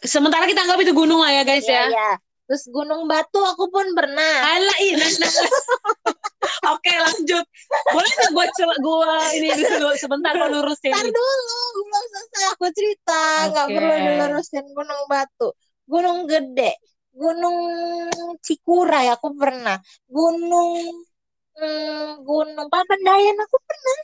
Sementara 0.02 0.50
kita 0.50 0.66
anggap 0.66 0.82
itu 0.82 0.92
gunung 0.94 1.22
lah 1.22 1.30
ya 1.30 1.42
guys 1.46 1.62
Iya, 1.62 1.74
ya. 1.74 1.84
iya. 1.90 2.10
Terus 2.52 2.68
Gunung 2.68 3.08
Batu 3.08 3.40
aku 3.40 3.70
pun 3.72 3.86
pernah. 3.96 4.34
Alah, 4.44 4.78
ih, 4.82 4.92
nah, 4.98 5.08
nah. 5.08 5.32
Oke 6.76 6.90
lanjut. 6.90 7.44
Boleh 7.94 8.12
nggak 8.12 8.30
gue 8.34 8.46
gua 8.82 9.14
ini 9.32 9.48
dulu 9.56 9.94
sebentar 9.96 10.36
mau 10.36 10.50
lurusin. 10.50 10.90
Ntar 10.92 11.06
dulu, 11.06 11.60
belum 11.80 12.04
selesai 12.12 12.44
aku 12.52 12.66
cerita. 12.74 13.22
Nggak 13.48 13.66
Oke. 13.66 13.74
perlu 13.78 13.94
dilurusin 13.94 14.64
Gunung 14.74 15.00
Batu. 15.08 15.48
Gunung 15.86 16.18
Gede. 16.28 16.72
Gunung 17.14 17.56
Cikuray 18.42 19.06
aku 19.14 19.32
pernah. 19.32 19.78
Gunung 20.10 20.76
hmm, 21.56 22.26
Gunung 22.26 22.68
Papandayan 22.68 23.38
aku 23.38 23.56
pernah. 23.64 23.98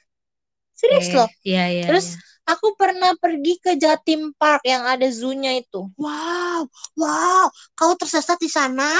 Serius 0.79 1.11
Oke, 1.11 1.17
loh. 1.19 1.29
Iya 1.43 1.65
iya. 1.75 1.85
Terus 1.91 2.07
iya. 2.15 2.55
aku 2.55 2.79
pernah 2.79 3.11
pergi 3.19 3.59
ke 3.59 3.75
Jatim 3.75 4.31
Park 4.39 4.63
yang 4.63 4.87
ada 4.87 5.11
zoo-nya 5.11 5.59
itu. 5.59 5.91
Wow, 5.99 6.71
wow, 6.95 7.51
kau 7.75 7.99
tersesat 7.99 8.39
di 8.39 8.47
sana? 8.47 8.95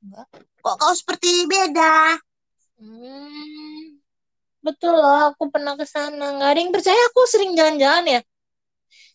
Enggak. 0.00 0.26
Kok 0.64 0.76
kau 0.80 0.92
seperti 0.96 1.44
beda? 1.44 2.16
Hmm, 2.80 4.00
betul 4.64 4.96
loh, 4.96 5.36
aku 5.36 5.52
pernah 5.52 5.76
ke 5.76 5.84
sana. 5.84 6.40
Nggak 6.40 6.50
ada 6.56 6.60
yang 6.64 6.72
percaya 6.72 7.00
aku 7.12 7.20
sering 7.28 7.52
jalan-jalan 7.52 8.04
ya. 8.16 8.20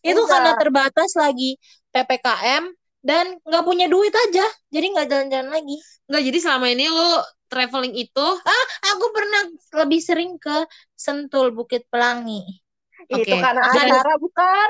Itu 0.06 0.22
Enggak. 0.22 0.30
karena 0.30 0.52
terbatas 0.62 1.12
lagi 1.18 1.58
PPKM 1.90 2.70
dan 3.02 3.26
nggak 3.42 3.66
punya 3.66 3.90
duit 3.90 4.14
aja. 4.14 4.46
Jadi 4.70 4.86
nggak 4.94 5.08
jalan-jalan 5.10 5.50
lagi. 5.50 5.78
Nggak 6.06 6.22
jadi 6.22 6.38
selama 6.38 6.70
ini 6.70 6.86
lu 6.86 7.10
traveling 7.52 7.94
itu 7.94 8.28
Aku 8.96 9.06
pernah 9.12 9.42
lebih 9.84 10.02
sering 10.02 10.38
ke 10.38 10.66
Sentul 10.94 11.52
Bukit 11.52 11.86
Pelangi. 11.90 12.42
Oke. 13.12 13.28
Itu 13.28 13.36
karena 13.38 13.66
acara 13.70 14.14
bukan? 14.18 14.70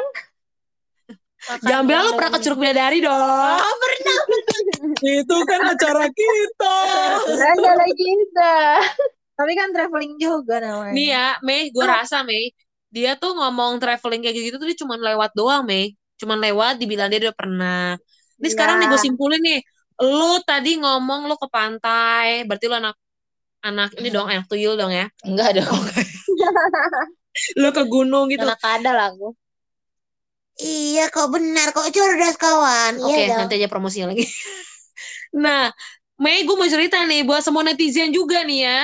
Jangan 1.45 1.83
bilang 1.85 2.03
lu 2.09 2.13
pernah 2.17 2.31
ke. 2.33 2.39
Curug 2.41 2.57
Bidadari 2.57 2.99
dong. 3.05 3.13
Oh, 3.61 3.75
pernah. 3.77 4.19
itu 5.21 5.37
kan 5.45 5.61
acara 5.61 6.05
kita. 6.09 6.77
Ada 7.37 7.71
lagi 7.77 8.09
dah. 8.33 8.81
Tapi 9.35 9.51
kan 9.53 9.69
traveling 9.69 10.15
juga 10.17 10.57
namanya. 10.63 10.95
Nih 10.95 11.07
ya, 11.11 11.27
Mei, 11.45 11.69
gue 11.69 11.85
rasa 11.85 12.23
Mei, 12.25 12.55
dia 12.89 13.13
tuh 13.19 13.35
ngomong 13.35 13.77
traveling 13.77 14.23
kayak 14.25 14.35
gitu 14.41 14.57
tuh 14.57 14.67
dia 14.71 14.79
cuma 14.79 14.95
lewat 14.97 15.35
doang, 15.37 15.67
Mei. 15.67 15.93
Cuman 16.17 16.39
lewat, 16.39 16.79
dibilang 16.79 17.11
dia 17.11 17.29
udah 17.29 17.35
pernah. 17.35 17.99
Ini 18.39 18.47
sekarang 18.49 18.81
nih 18.81 18.87
gue 18.89 18.99
simpulin 18.99 19.41
nih, 19.43 19.59
lu 20.01 20.39
tadi 20.43 20.75
ngomong 20.81 21.29
lu 21.29 21.35
ke 21.39 21.47
pantai, 21.47 22.43
berarti 22.43 22.65
lu 22.67 22.75
anak 22.75 22.95
anak 23.65 23.89
ini 23.97 24.09
dong, 24.13 24.27
anak 24.29 24.45
tuyul 24.45 24.75
dong 24.77 24.93
ya. 24.93 25.09
Enggak 25.25 25.57
dong. 25.57 25.81
Lu 27.59 27.67
ke 27.75 27.83
gunung 27.91 28.31
gitu. 28.31 28.47
Anak 28.47 28.63
kadal 28.63 28.95
aku. 29.11 29.35
Iya, 30.55 31.11
kau 31.11 31.27
benar, 31.27 31.75
kau 31.75 31.83
cerdas 31.91 32.39
kawan. 32.39 32.95
Oke, 33.03 33.11
Iya 33.11 33.35
dong. 33.35 33.39
nanti 33.43 33.59
aja 33.59 33.67
promosinya 33.67 34.15
lagi. 34.15 34.23
nah, 35.43 35.67
Mei, 36.15 36.47
gue 36.47 36.55
mau 36.55 36.63
cerita 36.63 37.03
nih 37.03 37.27
buat 37.27 37.43
semua 37.43 37.59
netizen 37.67 38.15
juga 38.15 38.39
nih 38.47 38.63
ya. 38.63 38.79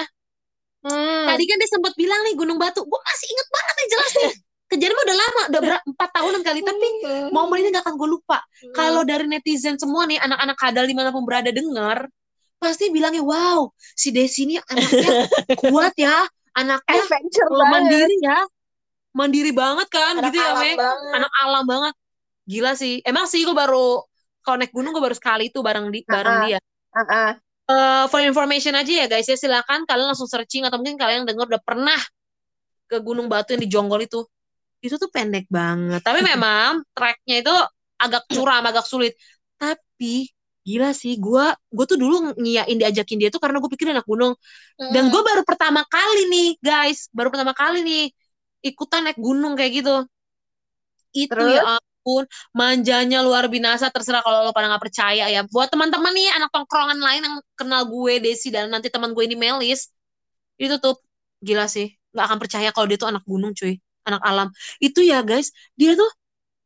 Hmm. 0.83 1.31
Tadi 1.31 1.43
kan 1.47 1.55
dia 1.61 1.69
sempat 1.71 1.93
bilang 1.95 2.19
nih 2.27 2.35
Gunung 2.35 2.59
Batu. 2.59 2.83
Gue 2.83 2.99
masih 3.07 3.27
inget 3.31 3.47
banget 3.47 3.73
nih 3.77 3.87
jelas 3.87 4.11
nih. 4.19 4.33
Kejadian 4.71 4.95
mah 4.95 5.03
udah 5.03 5.17
lama, 5.19 5.41
udah 5.51 5.61
empat 5.83 6.09
tahunan 6.15 6.41
kali. 6.47 6.59
Tapi 6.63 6.87
momen 7.35 7.59
ini 7.59 7.75
gak 7.75 7.83
akan 7.83 7.95
gue 7.99 8.09
lupa. 8.09 8.39
Kalau 8.71 9.03
dari 9.03 9.27
netizen 9.27 9.75
semua 9.75 10.07
nih, 10.07 10.15
anak-anak 10.23 10.55
kadal 10.55 10.87
di 10.87 10.95
mana 10.95 11.11
pun 11.11 11.27
berada 11.27 11.51
denger, 11.51 12.07
pasti 12.55 12.87
bilangnya, 12.87 13.19
wow, 13.19 13.67
si 13.75 14.15
Desi 14.15 14.47
ini 14.47 14.55
anaknya 14.55 15.27
kuat 15.61 15.91
ya. 15.99 16.23
Anaknya 16.55 17.03
adventure 17.03 17.47
banget. 17.51 17.71
mandiri 17.71 18.15
ya. 18.23 18.39
Mandiri 19.11 19.51
banget 19.51 19.87
kan, 19.91 20.13
Anak 20.19 20.31
gitu 20.31 20.39
ya, 20.39 20.51
banget. 20.55 20.75
Anak 21.19 21.31
alam 21.43 21.63
banget. 21.67 21.93
Gila 22.47 22.71
sih. 22.79 23.03
Emang 23.03 23.27
sih 23.27 23.43
gue 23.43 23.55
baru, 23.55 23.99
naik 24.47 24.71
gunung 24.71 24.95
gue 24.95 25.03
baru 25.03 25.15
sekali 25.15 25.51
tuh 25.51 25.63
bareng, 25.63 25.91
di, 25.91 25.99
bareng 26.07 26.31
Ah, 26.31 26.39
ah. 26.39 26.47
dia. 26.47 26.59
Ah, 26.91 27.03
ah. 27.11 27.31
Eh, 27.71 28.05
for 28.11 28.19
information 28.19 28.75
aja 28.75 28.91
ya 28.91 29.05
guys 29.07 29.27
ya 29.29 29.37
silakan 29.39 29.87
kalian 29.87 30.11
langsung 30.11 30.27
searching 30.27 30.67
atau 30.67 30.75
mungkin 30.75 30.99
kalian 30.99 31.23
denger 31.23 31.47
udah 31.47 31.61
pernah 31.63 31.99
ke 32.91 32.99
Gunung 32.99 33.31
Batu 33.31 33.55
yang 33.55 33.63
di 33.63 33.69
Jonggol 33.71 34.03
itu 34.03 34.27
itu 34.85 34.95
tuh 35.01 35.09
pendek 35.15 35.45
banget. 35.51 36.01
Tapi 36.01 36.19
memang 36.31 36.81
treknya 36.95 37.35
itu 37.41 37.53
agak 38.01 38.23
curam 38.33 38.63
agak 38.69 38.85
sulit. 38.87 39.13
Tapi 39.61 40.29
gila 40.61 40.93
sih 40.93 41.17
gua 41.17 41.57
gue 41.73 41.85
tuh 41.89 41.97
dulu 41.97 42.37
ngiyain 42.37 42.77
diajakin 42.77 43.17
dia 43.21 43.29
tuh 43.33 43.41
karena 43.41 43.57
gue 43.61 43.71
pikir 43.73 43.87
anak 43.93 44.05
gunung. 44.09 44.33
Dan 44.93 45.03
Hmm. 45.03 45.13
gue 45.13 45.21
baru 45.25 45.41
pertama 45.47 45.81
kali 45.89 46.19
nih 46.33 46.47
guys 46.61 47.09
baru 47.15 47.29
pertama 47.33 47.53
kali 47.57 47.81
nih 47.85 48.01
ikutan 48.65 49.01
naik 49.07 49.17
gunung 49.21 49.53
kayak 49.57 49.71
gitu. 49.83 50.05
Itu 51.11 51.41
Terus? 51.41 51.51
ya 51.51 51.61
ampun 51.75 52.23
manjanya 52.55 53.17
luar 53.27 53.45
binasa 53.51 53.85
terserah 53.93 54.21
kalau 54.25 54.47
lo 54.47 54.51
pada 54.55 54.67
nggak 54.71 54.83
percaya 54.87 55.23
ya. 55.33 55.41
Buat 55.53 55.69
teman-teman 55.73 56.11
nih 56.17 56.27
anak 56.37 56.49
tongkrongan 56.55 56.99
lain 56.99 57.21
yang 57.27 57.35
kenal 57.59 57.81
gue 57.91 58.13
Desi 58.23 58.47
dan 58.55 58.71
nanti 58.73 58.87
teman 58.93 59.11
gue 59.15 59.23
ini 59.27 59.35
Melis 59.37 59.91
itu 60.61 60.75
tuh 60.83 60.95
gila 61.43 61.65
sih. 61.71 61.87
Nggak 62.13 62.25
akan 62.27 62.39
percaya 62.43 62.69
kalau 62.75 62.87
dia 62.89 62.99
tuh 63.01 63.09
anak 63.11 63.23
gunung 63.27 63.53
cuy 63.59 63.75
anak 64.07 64.21
alam. 64.25 64.47
Itu 64.81 65.01
ya 65.05 65.21
guys 65.25 65.51
dia 65.79 65.93
tuh 65.97 66.09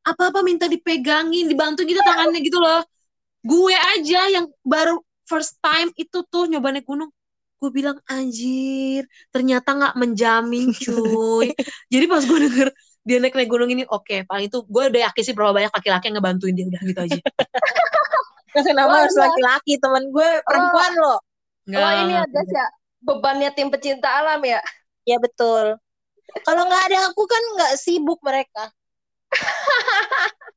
apa-apa 0.06 0.46
minta 0.46 0.66
dipegangin 0.70 1.50
dibantu 1.50 1.82
gitu 1.86 2.02
tangannya 2.06 2.40
gitu 2.46 2.58
loh. 2.62 2.82
Gue 3.46 3.74
aja 3.78 4.30
yang 4.30 4.50
baru 4.66 5.00
first 5.30 5.58
time 5.62 5.90
itu 5.98 6.22
tuh 6.30 6.46
nyoba 6.50 6.74
naik 6.74 6.86
gunung. 6.86 7.10
Gue 7.62 7.70
bilang 7.74 7.98
anjir 8.10 9.06
ternyata 9.34 9.74
nggak 9.74 9.96
menjamin 9.98 10.74
cuy. 10.76 11.54
Jadi 11.94 12.06
pas 12.10 12.22
gue 12.26 12.40
denger 12.50 12.70
dia 13.06 13.18
naik 13.22 13.38
naik 13.38 13.50
gunung 13.54 13.70
ini 13.70 13.86
oke 13.86 14.26
paling 14.26 14.50
itu 14.50 14.66
gue 14.66 14.84
udah 14.90 15.02
yakin 15.10 15.24
sih 15.26 15.34
berapa 15.38 15.54
banyak 15.54 15.72
laki-laki 15.74 16.06
yang 16.10 16.16
ngebantuin 16.22 16.54
dia. 16.58 16.66
Udah 16.70 16.82
gitu 16.86 17.02
aja. 17.06 17.20
Kenapa 18.66 18.92
Oh, 18.92 18.98
harus 19.04 19.16
laki-laki? 19.20 19.74
Temen 19.82 20.04
gue 20.16 20.30
perempuan 20.48 20.92
loh. 20.96 21.20
Oh 21.76 21.92
ini 22.06 22.14
ada 22.16 22.40
sih 22.46 22.56
ya, 22.56 22.68
bebannya 23.04 23.50
tim 23.58 23.68
pecinta 23.74 24.08
alam 24.22 24.40
ya. 24.46 24.62
Ya 25.06 25.18
betul. 25.20 25.78
Kalau 26.44 26.62
nggak 26.68 26.84
ada 26.92 27.00
aku 27.10 27.24
kan 27.26 27.44
nggak 27.58 27.74
sibuk 27.80 28.20
mereka. 28.26 28.70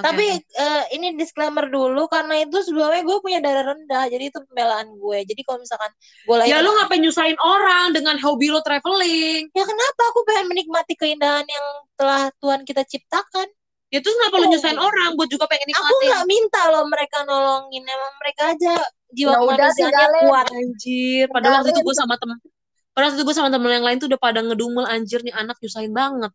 Oke, 0.00 0.08
Tapi 0.16 0.26
eh, 0.40 0.84
ini 0.96 1.12
disclaimer 1.12 1.68
dulu 1.68 2.08
karena 2.08 2.40
itu 2.40 2.56
sebelumnya 2.64 3.04
gue 3.04 3.20
punya 3.20 3.36
darah 3.44 3.76
rendah, 3.76 4.08
jadi 4.08 4.32
itu 4.32 4.38
pembelaan 4.48 4.96
gue. 4.96 5.18
Jadi 5.28 5.44
kalau 5.44 5.60
misalkan 5.60 5.92
gue 6.24 6.36
lagi 6.40 6.48
ya 6.48 6.64
lu 6.64 6.72
ngapain 6.72 7.04
nyusahin 7.04 7.36
orang 7.36 7.92
dengan 7.92 8.16
hobi 8.16 8.48
lo 8.48 8.64
traveling 8.64 9.52
ya 9.52 9.64
kenapa 9.68 10.02
aku 10.08 10.24
pengen 10.24 10.46
menikmati 10.48 10.96
keindahan 10.96 11.44
yang 11.44 11.66
telah 12.00 12.32
Tuhan 12.40 12.64
kita 12.64 12.80
ciptakan. 12.88 13.44
ya 13.92 13.98
terus 14.00 14.14
kenapa 14.22 14.40
lu 14.40 14.46
nyusahin 14.54 14.80
orang 14.80 15.18
buat 15.20 15.28
juga 15.28 15.44
pengen 15.50 15.68
Aku 15.68 15.76
nikmatin 15.84 16.06
nggak 16.08 16.26
minta 16.30 16.62
loh 16.72 16.84
mereka 16.88 17.16
nolongin, 17.28 17.84
emang 17.84 18.12
mereka 18.24 18.42
aja 18.56 18.72
jiwa 19.12 19.36
Ya 19.36 19.68
tinggalin. 19.74 20.22
kuat. 20.30 20.46
anjir 20.48 21.24
padahal 21.28 21.60
waktu 21.60 21.76
itu 21.76 21.80
gue 21.84 21.96
sama 21.98 22.14
temen 22.16 22.38
padahal 23.00 23.16
itu 23.16 23.24
gue 23.24 23.32
sama 23.32 23.48
temen 23.48 23.72
yang 23.72 23.80
lain 23.80 23.96
tuh 23.96 24.12
udah 24.12 24.20
pada 24.20 24.44
ngedumel 24.44 24.84
anjir 24.84 25.24
nih 25.24 25.32
anak 25.32 25.56
nyusahin 25.56 25.96
banget 25.96 26.28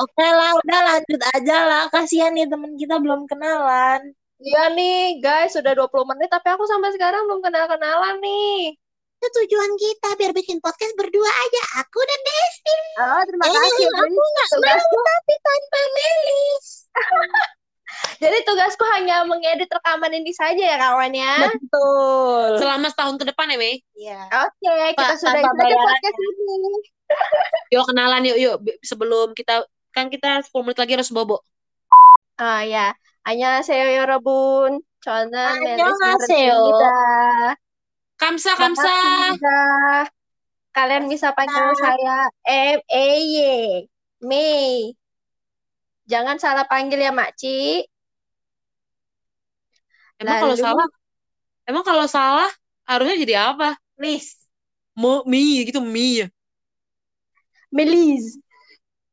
Oke 0.00 0.24
lah, 0.24 0.56
udah 0.56 0.80
lanjut 0.80 1.20
aja 1.36 1.56
lah. 1.66 1.82
Kasihan 1.92 2.32
nih 2.32 2.48
temen 2.48 2.72
kita 2.78 2.96
belum 2.96 3.28
kenalan. 3.28 4.00
Iya 4.40 4.72
nih 4.72 5.20
guys, 5.20 5.52
sudah 5.52 5.76
20 5.76 6.08
menit 6.08 6.32
tapi 6.32 6.48
aku 6.48 6.64
sampai 6.64 6.88
sekarang 6.96 7.28
belum 7.28 7.44
kenal-kenalan 7.44 8.16
nih. 8.24 8.72
Itu 9.20 9.26
tujuan 9.28 9.76
kita 9.76 10.08
biar 10.16 10.32
bikin 10.32 10.64
podcast 10.64 10.96
berdua 10.96 11.28
aja. 11.28 11.60
Aku 11.84 12.00
dan 12.00 12.20
Desi. 12.24 12.74
Oh, 12.96 13.20
terima 13.28 13.44
Eh, 13.44 13.52
kasih. 13.52 13.86
Aku 13.92 14.08
nggak 14.08 14.48
mau 14.56 15.00
tapi 15.04 15.34
tanpa 15.44 15.80
Melis. 15.92 16.66
jadi 18.17 18.37
tugasku 18.43 18.81
hanya 18.97 19.21
mengedit 19.23 19.69
rekaman 19.69 20.09
ini 20.11 20.31
saja 20.31 20.57
ya 20.57 20.77
kawan 20.79 21.13
ya. 21.13 21.47
Betul. 21.47 22.57
selama 22.57 22.87
setahun 22.89 23.15
ke 23.15 23.25
depan 23.29 23.53
ya 23.53 23.57
Mei 23.57 23.75
Iya. 23.93 24.21
Oke, 24.41 24.73
kita 24.95 25.05
Pak, 25.05 25.17
sudah 25.21 25.33
tanpa 25.37 25.51
saja 25.53 25.63
bayaran 25.69 25.85
podcast 25.85 26.17
ini. 26.17 26.57
yuk 27.69 27.83
kenalan 27.85 28.23
yuk 28.25 28.37
yuk 28.39 28.55
Bi- 28.59 28.79
sebelum 28.81 29.31
kita 29.31 29.61
kan 29.93 30.09
kita 30.09 30.41
10 30.41 30.65
menit 30.65 30.79
lagi 30.79 30.93
harus 30.97 31.13
bobo 31.13 31.39
Ah 32.35 32.65
ya, 32.65 32.91
안녕하세요 33.23 33.95
여러분. 33.95 34.83
저는 34.99 35.31
멜리스 35.31 35.85
안녕하세요. 35.87 36.51
메르입니다. 36.51 36.89
kamsa 38.17 38.51
kamsa 38.57 38.83
반갑습니다. 38.83 39.47
Kalian 40.75 41.07
bisa 41.07 41.31
panggil 41.31 41.71
saya 41.79 42.27
M 42.43 42.79
A 42.83 43.05
Y 43.15 43.35
Mei. 44.19 44.91
Jangan 46.12 46.36
salah 46.42 46.64
panggil 46.70 46.98
ya 47.06 47.12
Makci. 47.14 47.86
emang 50.20 50.36
kalau 50.42 50.56
Lalu- 50.56 50.64
salah 50.66 50.86
emang 51.68 51.84
kalau 51.86 52.06
salah 52.10 52.50
harusnya 52.88 53.16
jadi 53.22 53.34
apa 53.54 53.68
Please. 53.96 54.32
Mo, 54.96 55.22
mi 55.28 55.60
gitu 55.68 55.80
mi 55.84 56.24
Melis. 57.70 58.40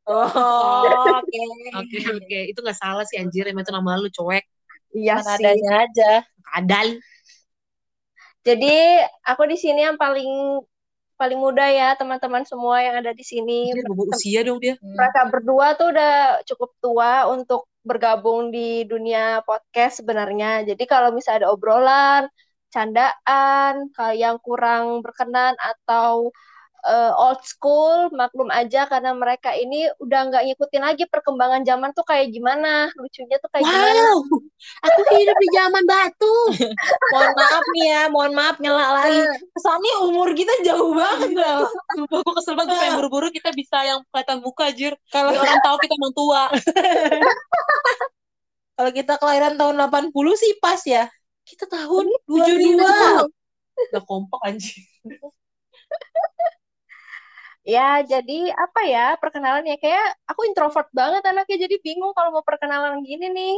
Oh, 0.08 0.26
oke. 1.22 1.42
oke 1.76 1.98
oke 2.18 2.38
itu 2.52 2.60
nggak 2.64 2.80
salah 2.80 3.04
sih 3.06 3.20
anjir 3.22 3.44
emang 3.52 3.64
itu 3.68 3.74
nama 3.76 4.00
lu 4.00 4.08
cuek 4.08 4.44
Iya 4.96 5.20
sih. 5.20 5.36
adanya 5.36 5.72
aja. 5.84 6.12
kadal 6.48 6.88
Jadi 8.48 8.74
aku 9.28 9.44
di 9.52 9.58
sini 9.60 9.84
yang 9.84 10.00
paling 10.00 10.64
paling 11.17 11.41
muda 11.41 11.65
ya 11.65 11.97
teman-teman 11.97 12.45
semua 12.45 12.80
yang 12.80 13.01
ada 13.01 13.12
di 13.12 13.25
sini. 13.25 13.73
Bobo 13.84 14.08
usia 14.13 14.45
dong 14.45 14.62
dia 14.62 14.77
Mereka 14.80 15.34
berdua 15.34 15.73
tuh 15.73 15.89
udah 15.89 16.45
cukup 16.45 16.69
tua 16.77 17.25
untuk 17.34 17.65
bergabung 17.82 18.53
di 18.53 18.86
dunia 18.86 19.41
podcast 19.41 20.06
sebenarnya. 20.06 20.63
Jadi 20.63 20.84
kalau 20.86 21.10
misalnya 21.10 21.47
ada 21.47 21.49
obrolan, 21.51 22.23
candaan, 22.69 23.89
yang 24.13 24.38
kurang 24.39 25.01
berkenan 25.01 25.58
atau 25.58 26.30
eh, 26.86 27.12
old 27.18 27.42
school, 27.42 28.13
maklum 28.13 28.54
aja 28.54 28.86
karena 28.86 29.18
mereka 29.18 29.50
ini 29.58 29.90
udah 29.98 30.20
nggak 30.30 30.44
ngikutin 30.46 30.84
lagi 30.84 31.04
perkembangan 31.10 31.66
zaman 31.66 31.90
tuh 31.98 32.06
kayak 32.06 32.30
gimana, 32.30 32.94
lucunya 32.94 33.42
tuh 33.42 33.50
kayak 33.50 33.66
gimana. 33.66 34.02
Wow, 34.13 34.20
aku 34.86 35.00
hidup 35.18 35.38
di 35.42 35.50
zaman 35.58 35.84
batu. 35.90 36.36
Mohon 37.13 37.32
maaf 37.34 37.66
nih 37.74 37.86
ya, 37.88 38.02
mohon 38.12 38.34
maaf 38.36 38.56
nyela 38.62 38.86
lagi. 38.94 39.24
Eh, 39.24 39.38
Kesannya 39.56 39.96
umur 40.06 40.30
kita 40.36 40.54
jauh 40.62 40.94
banget 40.94 41.40
dah. 41.40 41.66
Sumpah 41.96 42.20
gue 42.22 42.34
kesel 42.38 42.54
banget, 42.54 42.76
pengen 42.78 42.94
buru-buru 43.00 43.28
kita 43.32 43.50
bisa 43.56 43.78
yang 43.88 44.04
kelihatan 44.12 44.44
muka, 44.44 44.70
Jir. 44.76 44.94
Kalau 45.10 45.34
orang 45.34 45.62
tahu 45.63 45.76
kita 45.82 45.94
emang 45.96 46.13
tua. 46.13 46.44
kalau 48.78 48.92
kita 48.94 49.13
kelahiran 49.18 49.58
tahun 49.58 49.76
80 49.88 50.13
sih 50.38 50.52
pas 50.62 50.82
ya. 50.84 51.10
Kita 51.48 51.66
tahun 51.66 52.12
Iya, 52.28 53.24
72. 53.24 53.32
Udah 53.94 54.04
kompak 54.04 54.42
anjing. 54.44 54.84
Ya, 57.67 57.99
jadi 58.12 58.34
apa 58.63 58.80
ya 58.88 58.99
perkenalan 59.21 59.67
ya 59.67 59.75
kayak 59.84 60.06
aku 60.32 60.41
introvert 60.47 60.88
banget 60.99 61.21
anaknya 61.27 61.67
jadi 61.67 61.75
bingung 61.86 62.13
kalau 62.15 62.30
mau 62.36 62.45
perkenalan 62.47 63.03
gini 63.03 63.25
nih. 63.38 63.53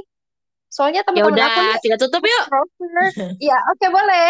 Soalnya 0.76 1.02
Ya 1.16 1.24
teman-teman 1.24 1.42
aku 1.50 1.60
udah, 1.62 1.66
nih 1.68 1.78
kita 1.84 1.98
tutup 2.02 2.22
yuk. 2.26 2.46
introvert. 2.46 3.16
Ya, 3.50 3.58
oke 3.72 3.88
boleh. 3.96 4.26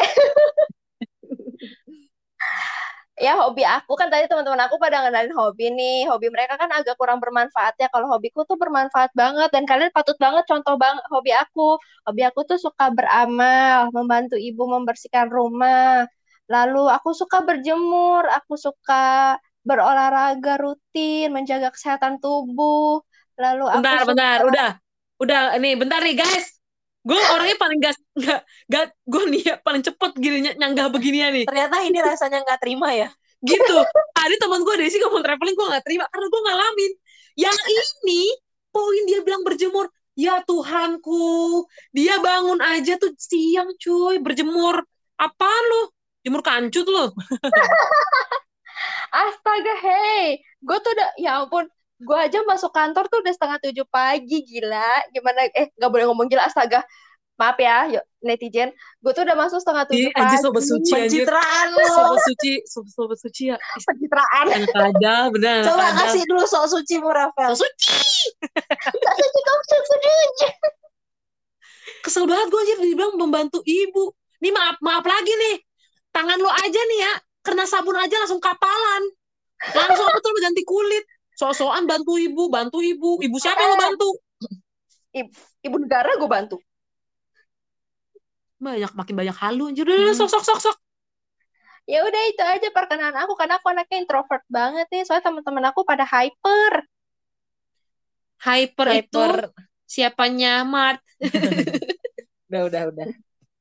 Ya 3.19 3.35
hobi 3.35 3.67
aku 3.67 3.99
kan 3.99 4.07
tadi 4.07 4.31
teman-teman 4.31 4.63
aku 4.63 4.79
pada 4.79 5.03
ngenalin 5.03 5.35
hobi 5.35 5.75
nih. 5.75 6.07
Hobi 6.07 6.31
mereka 6.31 6.55
kan 6.55 6.71
agak 6.71 6.95
kurang 6.95 7.19
bermanfaat 7.19 7.75
ya. 7.75 7.91
Kalau 7.91 8.07
hobiku 8.15 8.47
tuh 8.47 8.55
bermanfaat 8.55 9.11
banget 9.11 9.51
dan 9.51 9.63
kalian 9.67 9.91
patut 9.91 10.15
banget 10.23 10.43
contoh 10.47 10.79
bang 10.79 10.95
hobi 11.11 11.31
aku. 11.35 11.75
Hobi 12.07 12.21
aku 12.23 12.47
tuh 12.47 12.55
suka 12.55 12.87
beramal, 12.95 13.91
membantu 13.91 14.39
ibu 14.39 14.63
membersihkan 14.71 15.27
rumah. 15.27 16.07
Lalu 16.47 16.87
aku 16.95 17.11
suka 17.11 17.43
berjemur, 17.43 18.23
aku 18.31 18.55
suka 18.55 19.35
berolahraga 19.69 20.57
rutin, 20.57 21.29
menjaga 21.29 21.69
kesehatan 21.69 22.17
tubuh. 22.17 23.05
Lalu 23.37 23.65
aku 23.69 23.77
Bentar, 23.85 24.01
suka 24.01 24.09
bentar, 24.09 24.37
udah. 24.49 24.69
Udah, 25.19 25.41
nih, 25.61 25.73
bentar 25.77 26.01
nih, 26.01 26.17
guys. 26.17 26.57
Gue 27.05 27.19
orangnya 27.31 27.57
paling 27.61 27.79
gak, 27.79 27.95
gak, 28.17 28.41
gak 28.67 28.85
gue 29.07 29.23
nih 29.31 29.41
ya, 29.45 29.55
paling 29.63 29.83
cepet 29.85 30.11
gini 30.19 30.37
ny- 30.43 30.57
nyanggah 30.59 30.91
beginian 30.91 31.31
nih. 31.31 31.45
Ternyata 31.47 31.75
ini 31.87 31.99
rasanya 32.03 32.43
nggak 32.43 32.59
terima 32.59 32.91
ya. 32.91 33.09
Gitu. 33.39 33.75
Ada 34.19 34.35
teman 34.35 34.67
gue 34.67 34.75
Desi 34.75 34.99
ngomong 34.99 35.23
traveling, 35.23 35.55
gue 35.55 35.67
gak 35.71 35.85
terima. 35.87 36.05
Karena 36.11 36.27
gue 36.27 36.41
ngalamin. 36.43 36.91
Yang 37.39 37.59
ini, 37.71 38.21
poin 38.73 39.03
dia 39.07 39.19
bilang 39.23 39.45
berjemur. 39.47 39.87
Ya 40.19 40.43
Tuhanku, 40.43 41.63
dia 41.95 42.19
bangun 42.19 42.59
aja 42.59 42.99
tuh 42.99 43.15
siang 43.15 43.71
cuy, 43.79 44.19
berjemur. 44.19 44.83
Apaan 45.15 45.63
lo? 45.71 45.95
Jemur 46.19 46.43
kancut 46.43 46.87
lo. 46.91 47.15
Astaga, 49.09 49.73
hey, 49.83 50.39
gue 50.61 50.77
tuh 50.79 50.91
udah, 50.93 51.09
ya 51.17 51.31
ampun, 51.43 51.65
gue 51.99 52.17
aja 52.17 52.39
masuk 52.47 52.71
kantor 52.71 53.09
tuh 53.11 53.19
udah 53.25 53.33
setengah 53.33 53.57
tujuh 53.63 53.85
pagi, 53.89 54.45
gila. 54.45 55.09
Gimana, 55.11 55.49
eh, 55.51 55.73
nggak 55.75 55.91
boleh 55.91 56.05
ngomong 56.07 56.29
gila, 56.29 56.45
astaga. 56.45 56.85
Maaf 57.39 57.55
ya, 57.55 57.87
yuk, 57.87 58.03
netizen. 58.19 58.75
Gue 58.99 59.15
tuh 59.15 59.23
udah 59.23 59.31
masuk 59.39 59.63
setengah 59.63 59.87
tujuh 59.87 60.11
Ih, 60.11 60.19
anjir 60.19 60.37
pagi. 60.39 60.43
sobat 60.43 60.63
suci 60.67 60.91
anjir. 60.91 61.23
Pencitraan 61.23 61.65
lo. 61.71 61.87
Sobat 61.87 62.19
suci, 62.27 62.51
sobat, 62.67 62.91
sobat 62.91 63.17
suci 63.23 63.43
ya. 63.47 63.57
Pencitraan. 63.79 64.45
Anak 64.59 64.69
kadal, 64.75 65.23
bener 65.31 65.63
Coba 65.63 65.87
kasih 66.03 66.23
dulu 66.27 66.43
sok 66.43 66.67
suci 66.67 66.99
mu 66.99 67.07
Rafael. 67.15 67.55
Suci. 67.55 67.95
Gak 68.75 69.15
suci 69.15 69.39
kamu 69.39 69.63
suci. 69.63 70.15
Kesel 72.03 72.27
banget 72.27 72.47
gue 72.51 72.59
anjir 72.59 72.77
dibilang 72.83 73.15
membantu 73.15 73.63
ibu. 73.63 74.11
Nih 74.43 74.51
maaf, 74.51 74.75
maaf 74.83 75.07
lagi 75.07 75.31
nih. 75.31 75.63
Tangan 76.11 76.43
lo 76.43 76.51
aja 76.51 76.81
nih 76.91 76.99
ya, 77.07 77.13
kena 77.45 77.65
sabun 77.65 77.95
aja 77.97 78.15
langsung 78.19 78.41
kapalan. 78.41 79.03
Langsung 79.75 80.05
apa 80.07 80.17
tuh 80.19 80.31
ganti 80.39 80.63
kulit. 80.63 81.03
So-soan 81.35 81.87
bantu 81.87 82.19
ibu, 82.19 82.51
bantu 82.51 82.83
ibu. 82.83 83.19
Ibu 83.23 83.35
siapa 83.39 83.59
yang 83.63 83.71
lo 83.73 83.77
bantu? 83.79 84.09
Ibu 85.63 85.75
negara 85.79 86.15
gue 86.19 86.29
bantu. 86.29 86.57
Banyak, 88.59 88.91
makin 88.91 89.15
banyak 89.15 89.37
halu 89.39 89.71
anjir. 89.71 89.87
Udah, 89.87 90.11
Hmm. 90.11 90.19
sok, 90.19 90.29
sok, 90.35 90.43
sok, 90.43 90.59
sok. 90.59 90.77
Ya 91.89 92.05
udah 92.05 92.21
itu 92.29 92.43
aja 92.43 92.67
perkenalan 92.69 93.17
aku, 93.25 93.33
karena 93.33 93.57
aku 93.57 93.71
anaknya 93.71 93.97
introvert 94.03 94.43
banget 94.51 94.85
nih. 94.93 95.07
Soalnya 95.07 95.31
teman-teman 95.31 95.65
aku 95.71 95.81
pada 95.87 96.03
hyper. 96.05 96.85
Hyper, 98.39 98.87
itu 98.99 99.19
Hyper. 99.19 99.51
siapanya 99.87 100.63
Mart. 100.63 101.01
Udah, 102.49 102.61
udah, 102.65 102.81
udah. 102.89 103.07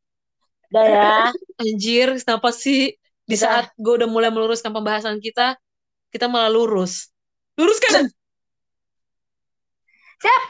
Udah 0.73 0.85
ya. 0.85 1.13
Anjir, 1.61 2.09
kenapa 2.25 2.53
sih 2.53 2.97
di 3.29 3.37
Kita- 3.37 3.45
saat 3.45 3.67
gue 3.77 3.95
udah 4.01 4.09
mulai 4.09 4.33
meluruskan 4.33 4.73
pembahasan 4.73 5.21
kita, 5.21 5.61
kita 6.09 6.27
malah 6.33 6.49
lurus. 6.49 7.13
Lurus 7.61 7.77
kan? 7.77 8.09
Siap. 10.19 10.43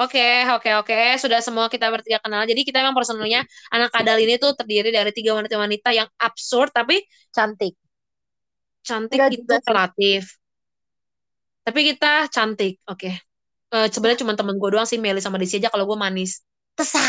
Oke, 0.00 0.48
oke, 0.48 0.70
oke. 0.80 0.98
Sudah 1.20 1.44
semua 1.44 1.68
kita 1.68 1.86
bertiga 1.92 2.16
kenal. 2.22 2.48
Jadi 2.48 2.64
kita 2.64 2.80
emang 2.80 2.96
personalnya 2.96 3.44
anak 3.68 3.92
kadal 3.92 4.16
ini 4.16 4.40
tuh 4.40 4.56
terdiri 4.56 4.88
dari 4.88 5.12
tiga 5.12 5.36
wanita-wanita 5.36 5.92
yang 5.92 6.08
absurd 6.16 6.72
tapi 6.72 7.02
Cantik. 7.34 7.76
cantik 8.82 9.18
Enggak 9.20 9.36
itu 9.36 9.54
relatif. 9.68 10.22
Tapi 11.62 11.80
kita 11.94 12.26
cantik, 12.32 12.82
oke. 12.90 13.10
Eh, 13.72 13.86
sebenarnya 13.94 14.26
cuma 14.26 14.34
temen 14.34 14.58
gue 14.58 14.70
doang 14.74 14.88
sih, 14.88 14.98
Meli 14.98 15.22
sama 15.22 15.38
Desi 15.38 15.62
aja 15.62 15.70
kalau 15.70 15.86
gue 15.86 15.94
manis. 15.94 16.42
Tesah. 16.74 17.06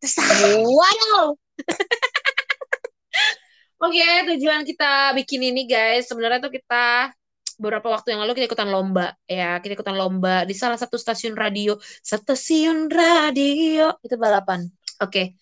Tesah. 0.00 0.24
Wow. 0.64 1.36
Oke, 3.84 4.08
tujuan 4.32 4.64
kita 4.64 5.12
bikin 5.16 5.40
ini 5.52 5.64
guys, 5.64 6.08
sebenarnya 6.08 6.40
tuh 6.40 6.52
kita 6.52 7.12
beberapa 7.60 7.92
waktu 7.92 8.16
yang 8.16 8.24
lalu 8.24 8.40
kita 8.40 8.48
ikutan 8.48 8.72
lomba 8.72 9.12
ya, 9.28 9.60
kita 9.60 9.76
ikutan 9.76 9.96
lomba 9.96 10.48
di 10.48 10.56
salah 10.56 10.80
satu 10.80 10.96
stasiun 10.96 11.36
radio, 11.36 11.76
stasiun 12.00 12.88
radio. 12.88 13.92
Itu 14.00 14.16
balapan. 14.16 14.64
Oke. 15.04 15.36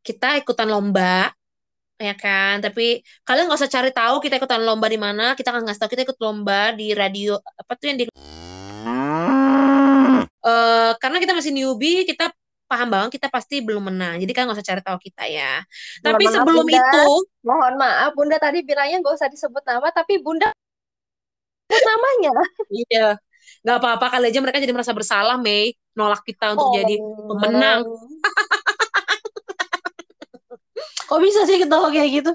Kita 0.00 0.40
ikutan 0.40 0.72
lomba 0.72 1.28
ya 1.96 2.12
kan, 2.12 2.60
tapi 2.60 3.00
kalian 3.24 3.48
nggak 3.48 3.60
usah 3.60 3.72
cari 3.72 3.90
tahu 3.92 4.20
kita 4.20 4.36
ikutan 4.36 4.60
lomba 4.60 4.86
di 4.88 5.00
mana, 5.00 5.32
kita 5.32 5.48
akan 5.52 5.64
ngasih 5.64 5.80
tahu 5.80 5.90
kita 5.96 6.04
ikut 6.04 6.20
lomba 6.20 6.76
di 6.76 6.92
radio 6.92 7.40
apa 7.40 7.72
tuh 7.80 7.86
yang 7.88 7.98
di 8.00 8.04
Eh, 10.46 10.92
karena 11.02 11.18
kita 11.18 11.34
masih 11.34 11.50
newbie, 11.50 12.06
kita 12.06 12.30
paham 12.66 12.88
banget 12.90 13.10
kita 13.18 13.30
pasti 13.30 13.62
belum 13.62 13.94
menang. 13.94 14.18
Jadi 14.18 14.30
kalian 14.34 14.46
nggak 14.50 14.58
usah 14.58 14.68
cari 14.74 14.82
tahu 14.82 14.98
kita 14.98 15.24
ya. 15.30 15.62
Tapi 16.02 16.26
Mohon 16.26 16.34
maaf, 16.34 16.34
sebelum 16.42 16.64
Bunda. 16.66 16.82
itu, 16.82 17.06
Mohon 17.46 17.74
maaf, 17.78 18.10
Bunda 18.18 18.36
tadi 18.42 18.58
bilangnya 18.66 18.98
gak 19.00 19.14
usah 19.16 19.30
disebut 19.30 19.62
nama, 19.62 19.88
tapi 19.94 20.18
Bunda 20.18 20.50
sebut 21.70 21.84
namanya. 21.86 22.32
Iya. 22.70 23.08
Gak 23.62 23.78
apa-apa 23.82 24.06
kali 24.18 24.30
aja 24.30 24.38
mereka 24.42 24.58
jadi 24.62 24.74
merasa 24.74 24.94
bersalah, 24.94 25.38
Mei. 25.38 25.74
Nolak 25.94 26.22
kita 26.26 26.54
untuk 26.54 26.70
jadi 26.74 26.94
pemenang. 27.30 27.86
Kok 31.06 31.22
bisa 31.22 31.46
sih 31.46 31.62
ketawa 31.62 31.88
kayak 31.94 32.10
gitu? 32.20 32.30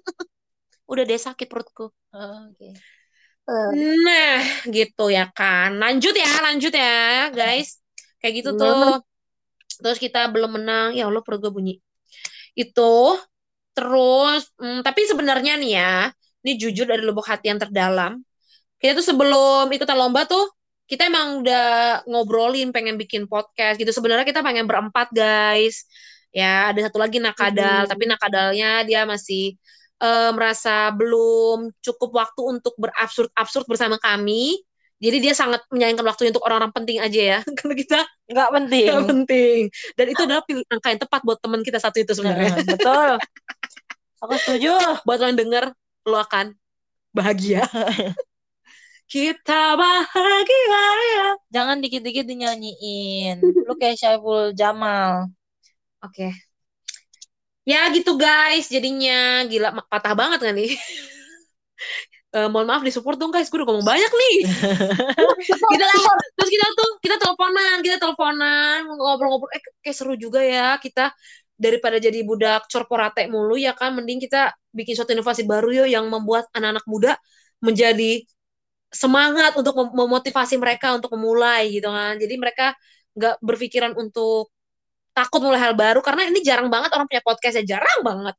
Udah 0.92 1.02
deh 1.08 1.16
sakit 1.16 1.48
perutku. 1.48 1.88
Oh, 2.12 2.38
Oke. 2.52 2.76
Eh, 3.48 3.68
Nah, 4.04 4.44
gitu 4.68 5.08
ya 5.08 5.26
kan. 5.32 5.74
Lanjut 5.80 6.12
ya, 6.14 6.30
lanjut 6.44 6.70
ya, 6.70 7.32
guys. 7.32 7.80
Kayak 8.20 8.34
gitu 8.44 8.50
Iya, 8.54 8.60
tuh. 8.60 8.92
Terus 9.80 9.98
kita 9.98 10.28
belum 10.28 10.60
menang. 10.60 10.92
Ya 10.92 11.08
Allah, 11.08 11.24
perut 11.24 11.40
gue 11.40 11.52
bunyi. 11.52 11.74
Itu. 12.54 13.16
Terus, 13.72 14.50
hmm, 14.60 14.84
tapi 14.84 15.06
sebenarnya 15.08 15.56
nih 15.56 15.72
ya, 15.78 15.94
ini 16.44 16.52
jujur 16.60 16.84
dari 16.84 17.00
lubuk 17.00 17.24
hati 17.24 17.48
yang 17.48 17.60
terdalam. 17.62 18.20
Kita 18.80 18.96
tuh 18.98 19.06
sebelum 19.06 19.70
ikutan 19.72 19.96
lomba 19.96 20.24
tuh, 20.28 20.48
kita 20.90 21.06
emang 21.06 21.40
udah 21.46 22.02
ngobrolin 22.04 22.74
pengen 22.74 22.98
bikin 22.98 23.24
podcast 23.30 23.78
gitu. 23.78 23.88
Sebenarnya 23.94 24.26
kita 24.26 24.42
pengen 24.44 24.66
berempat, 24.66 25.08
guys. 25.14 25.86
Ya, 26.34 26.70
ada 26.70 26.78
satu 26.86 26.98
lagi 26.98 27.18
nakadal, 27.22 27.86
Hmm. 27.86 27.90
tapi 27.90 28.04
nakadalnya 28.06 28.84
dia 28.84 29.02
masih 29.08 29.56
eh, 30.00 30.32
merasa 30.32 30.88
belum 30.96 31.76
cukup 31.84 32.24
waktu 32.24 32.40
untuk 32.56 32.72
berabsurd-absurd 32.80 33.68
bersama 33.68 34.00
kami. 34.00 34.56
Jadi 35.00 35.16
dia 35.16 35.32
sangat 35.32 35.64
menyayangkan 35.72 36.04
waktunya 36.04 36.30
untuk 36.36 36.44
orang-orang 36.44 36.76
penting 36.76 37.00
aja 37.00 37.20
ya. 37.20 37.38
Karena 37.58 37.74
kita 37.74 37.98
Nggak 38.30 38.50
penting. 38.52 38.86
nggak 38.86 39.08
penting. 39.08 39.60
Dan 39.96 40.06
itu 40.12 40.20
adalah 40.22 40.44
pilihan 40.44 40.68
angka 40.68 40.88
yang 40.92 41.00
tepat 41.00 41.20
buat 41.24 41.38
teman 41.40 41.60
kita 41.64 41.78
satu 41.80 41.96
itu 41.98 42.12
sebenarnya. 42.12 42.52
Nah, 42.52 42.66
betul. 42.68 43.10
Aku 44.20 44.34
setuju. 44.36 44.76
buat 45.08 45.18
lo 45.18 45.26
yang 45.32 45.40
denger, 45.40 45.64
lo 46.04 46.16
akan 46.20 46.52
bahagia. 47.16 47.64
kita 49.10 49.74
bahagia 49.74 50.84
ya. 51.16 51.26
Jangan 51.50 51.82
dikit-dikit 51.82 52.28
dinyanyiin. 52.28 53.40
Lu 53.42 53.74
kayak 53.80 53.98
Syaiful 53.98 54.52
Jamal. 54.54 55.26
Oke. 56.04 56.30
Ya 57.66 57.88
gitu 57.92 58.14
guys, 58.16 58.70
jadinya 58.70 59.42
gila 59.48 59.74
patah 59.90 60.14
banget 60.14 60.40
kan 60.44 60.54
nih. 60.54 60.76
Eh, 62.30 62.48
mohon 62.50 62.66
maaf 62.70 62.82
di 62.86 62.92
support 62.94 63.18
dong 63.18 63.34
guys, 63.34 63.50
gue 63.50 63.58
udah 63.58 63.68
ngomong 63.68 63.86
banyak 63.86 64.12
nih. 64.12 64.36
kita 65.74 65.86
terus 66.38 66.50
kita 66.50 66.66
tuh 66.78 66.90
kita 67.02 67.16
teleponan, 67.18 67.76
kita 67.82 67.96
teleponan 67.98 68.86
ngobrol-ngobrol. 68.86 69.50
Eh 69.54 69.62
kayak 69.82 69.96
seru 69.96 70.14
juga 70.14 70.40
ya 70.42 70.78
kita 70.78 71.10
daripada 71.60 72.00
jadi 72.00 72.24
budak 72.24 72.70
corporate 72.70 73.26
mulu 73.28 73.58
ya 73.58 73.74
kan, 73.74 73.92
mending 73.98 74.22
kita 74.22 74.54
bikin 74.72 74.94
suatu 74.94 75.12
inovasi 75.12 75.42
baru 75.44 75.68
yo 75.82 75.84
yang 75.90 76.06
membuat 76.08 76.46
anak-anak 76.54 76.86
muda 76.86 77.12
menjadi 77.60 78.24
semangat 78.90 79.54
untuk 79.54 79.74
mem- 79.78 79.94
memotivasi 79.94 80.54
mereka 80.58 80.94
untuk 80.94 81.10
memulai 81.14 81.70
gitu 81.74 81.90
kan. 81.90 82.14
Jadi 82.18 82.34
mereka 82.38 82.74
nggak 83.18 83.42
berpikiran 83.42 83.92
untuk 83.98 84.50
takut 85.10 85.42
mulai 85.42 85.60
hal 85.60 85.74
baru 85.74 86.00
karena 86.00 86.30
ini 86.30 86.40
jarang 86.40 86.70
banget 86.70 86.90
orang 86.94 87.06
punya 87.10 87.22
podcast 87.26 87.58
ya 87.60 87.76
jarang 87.76 88.00
banget 88.06 88.34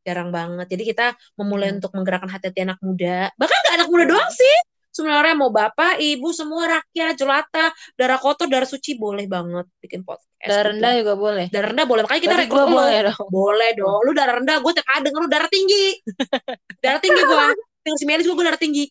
jarang 0.00 0.30
banget 0.32 0.66
jadi 0.68 0.82
kita 0.90 1.06
memulai 1.36 1.70
Hmm. 1.70 1.76
untuk 1.78 1.90
menggerakkan 1.92 2.30
hati-hati 2.30 2.60
anak 2.64 2.78
muda 2.80 3.28
bahkan 3.36 3.56
nggak 3.60 3.74
anak 3.76 3.88
muda 3.88 4.04
doang 4.08 4.30
sih 4.32 4.56
sebenarnya 4.90 5.34
mau 5.38 5.48
bapak 5.48 6.02
ibu 6.02 6.28
semua 6.34 6.80
rakyat 6.80 7.14
jelata 7.14 7.70
darah 7.94 8.18
kotor 8.18 8.50
darah 8.50 8.66
suci 8.66 8.98
boleh 8.98 9.24
banget 9.24 9.68
bikin 9.78 10.02
podcast 10.02 10.26
Darah 10.40 10.72
gitu. 10.72 10.72
rendah 10.72 10.92
juga 10.96 11.14
boleh. 11.14 11.46
darah 11.52 11.68
rendah 11.70 11.86
boleh 11.86 12.02
makanya 12.08 12.22
kita 12.24 12.36
rekrut 12.40 12.64
lu 12.64 12.74
boleh 12.74 12.98
dong. 13.06 13.26
boleh 13.28 13.70
dong 13.76 13.98
lu 14.02 14.10
darah 14.16 14.34
rendah 14.40 14.56
gue 14.58 14.72
tiap 14.72 14.86
kali 14.88 15.00
denger 15.04 15.20
lu 15.20 15.30
darah 15.30 15.50
tinggi 15.52 15.84
darah 16.84 17.00
tinggi 17.00 17.20
gue 17.22 17.44
dengan 17.80 17.96
si 17.96 18.04
Melis 18.08 18.24
gue 18.24 18.34
gue 18.34 18.46
darah 18.48 18.58
tinggi 18.60 18.84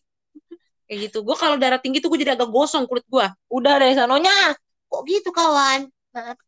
kayak 0.86 0.98
gitu 1.06 1.18
gue 1.22 1.36
kalau 1.36 1.54
darah 1.58 1.78
tinggi 1.78 1.98
tuh 1.98 2.08
gue 2.10 2.18
jadi 2.22 2.34
agak 2.34 2.48
gosong 2.48 2.86
kulit 2.86 3.04
gue 3.06 3.26
Udah 3.50 3.78
deh 3.78 3.94
sanonya. 3.94 4.54
Kok 4.86 5.02
gitu 5.06 5.30
kawan? 5.30 5.86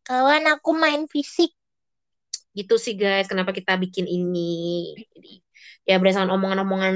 Kawan, 0.03 0.43
aku 0.51 0.75
main 0.75 1.07
fisik. 1.07 1.55
Gitu 2.53 2.77
sih 2.77 2.93
guys 2.93 3.25
kenapa 3.27 3.49
kita 3.51 3.73
bikin 3.77 4.05
ini. 4.05 4.93
Jadi 4.95 5.33
ya 5.83 5.99
berdasarkan 5.99 6.31
omongan-omongan 6.31 6.95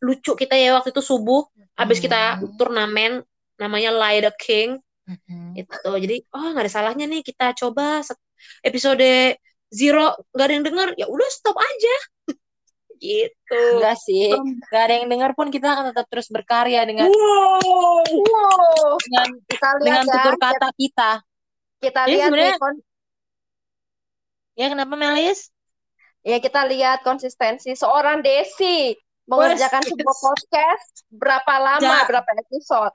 lucu 0.00 0.32
kita 0.34 0.56
ya 0.56 0.78
waktu 0.80 0.94
itu 0.94 1.02
subuh 1.04 1.44
habis 1.76 2.00
kita 2.00 2.40
Hmm. 2.40 2.56
turnamen 2.56 3.12
namanya 3.60 3.90
Lie 3.92 4.24
the 4.24 4.32
King. 4.34 4.80
Mm-mm. 5.06 5.54
itu 5.54 5.70
jadi 6.02 6.18
oh 6.34 6.50
nggak 6.50 6.66
ada 6.66 6.72
salahnya 6.82 7.06
nih 7.06 7.22
kita 7.22 7.54
coba 7.54 8.02
episode 8.66 9.38
zero 9.70 10.18
nggak 10.34 10.46
ada 10.50 10.54
yang 10.58 10.66
denger 10.66 10.88
ya 10.98 11.06
udah 11.06 11.28
stop 11.30 11.54
aja. 11.54 11.94
Gitu. 12.96 13.62
Enggak 13.76 13.96
sih. 14.02 14.32
Gak 14.72 14.82
ada 14.88 14.94
yang 14.96 15.06
dengar 15.12 15.36
pun 15.36 15.52
kita 15.52 15.68
akan 15.68 15.92
tetap 15.92 16.08
terus 16.08 16.32
berkarya 16.32 16.80
dengan 16.88 17.12
wow. 17.12 18.00
Wow, 18.02 18.96
dengan 19.04 19.28
kita 19.44 19.68
lihat 19.68 19.84
dengan 19.84 20.04
ya, 20.08 20.14
tutur 20.16 20.34
kata 20.40 20.68
kita. 20.80 21.10
kita 21.76 22.00
Jadi 22.08 22.12
lihat 22.16 22.30
nih, 22.32 22.52
kon- 22.56 22.82
Ya 24.56 24.72
kenapa 24.72 24.96
Melis? 24.96 25.52
ya 26.26 26.42
kita 26.42 26.66
lihat 26.66 27.06
konsistensi 27.06 27.78
seorang 27.78 28.18
Desi 28.18 28.98
mengerjakan 29.30 29.86
Wes. 29.86 29.90
sebuah 29.94 30.16
podcast 30.18 30.86
berapa 31.06 31.54
lama, 31.62 32.02
Ja- 32.02 32.06
berapa 32.10 32.30
episode. 32.42 32.94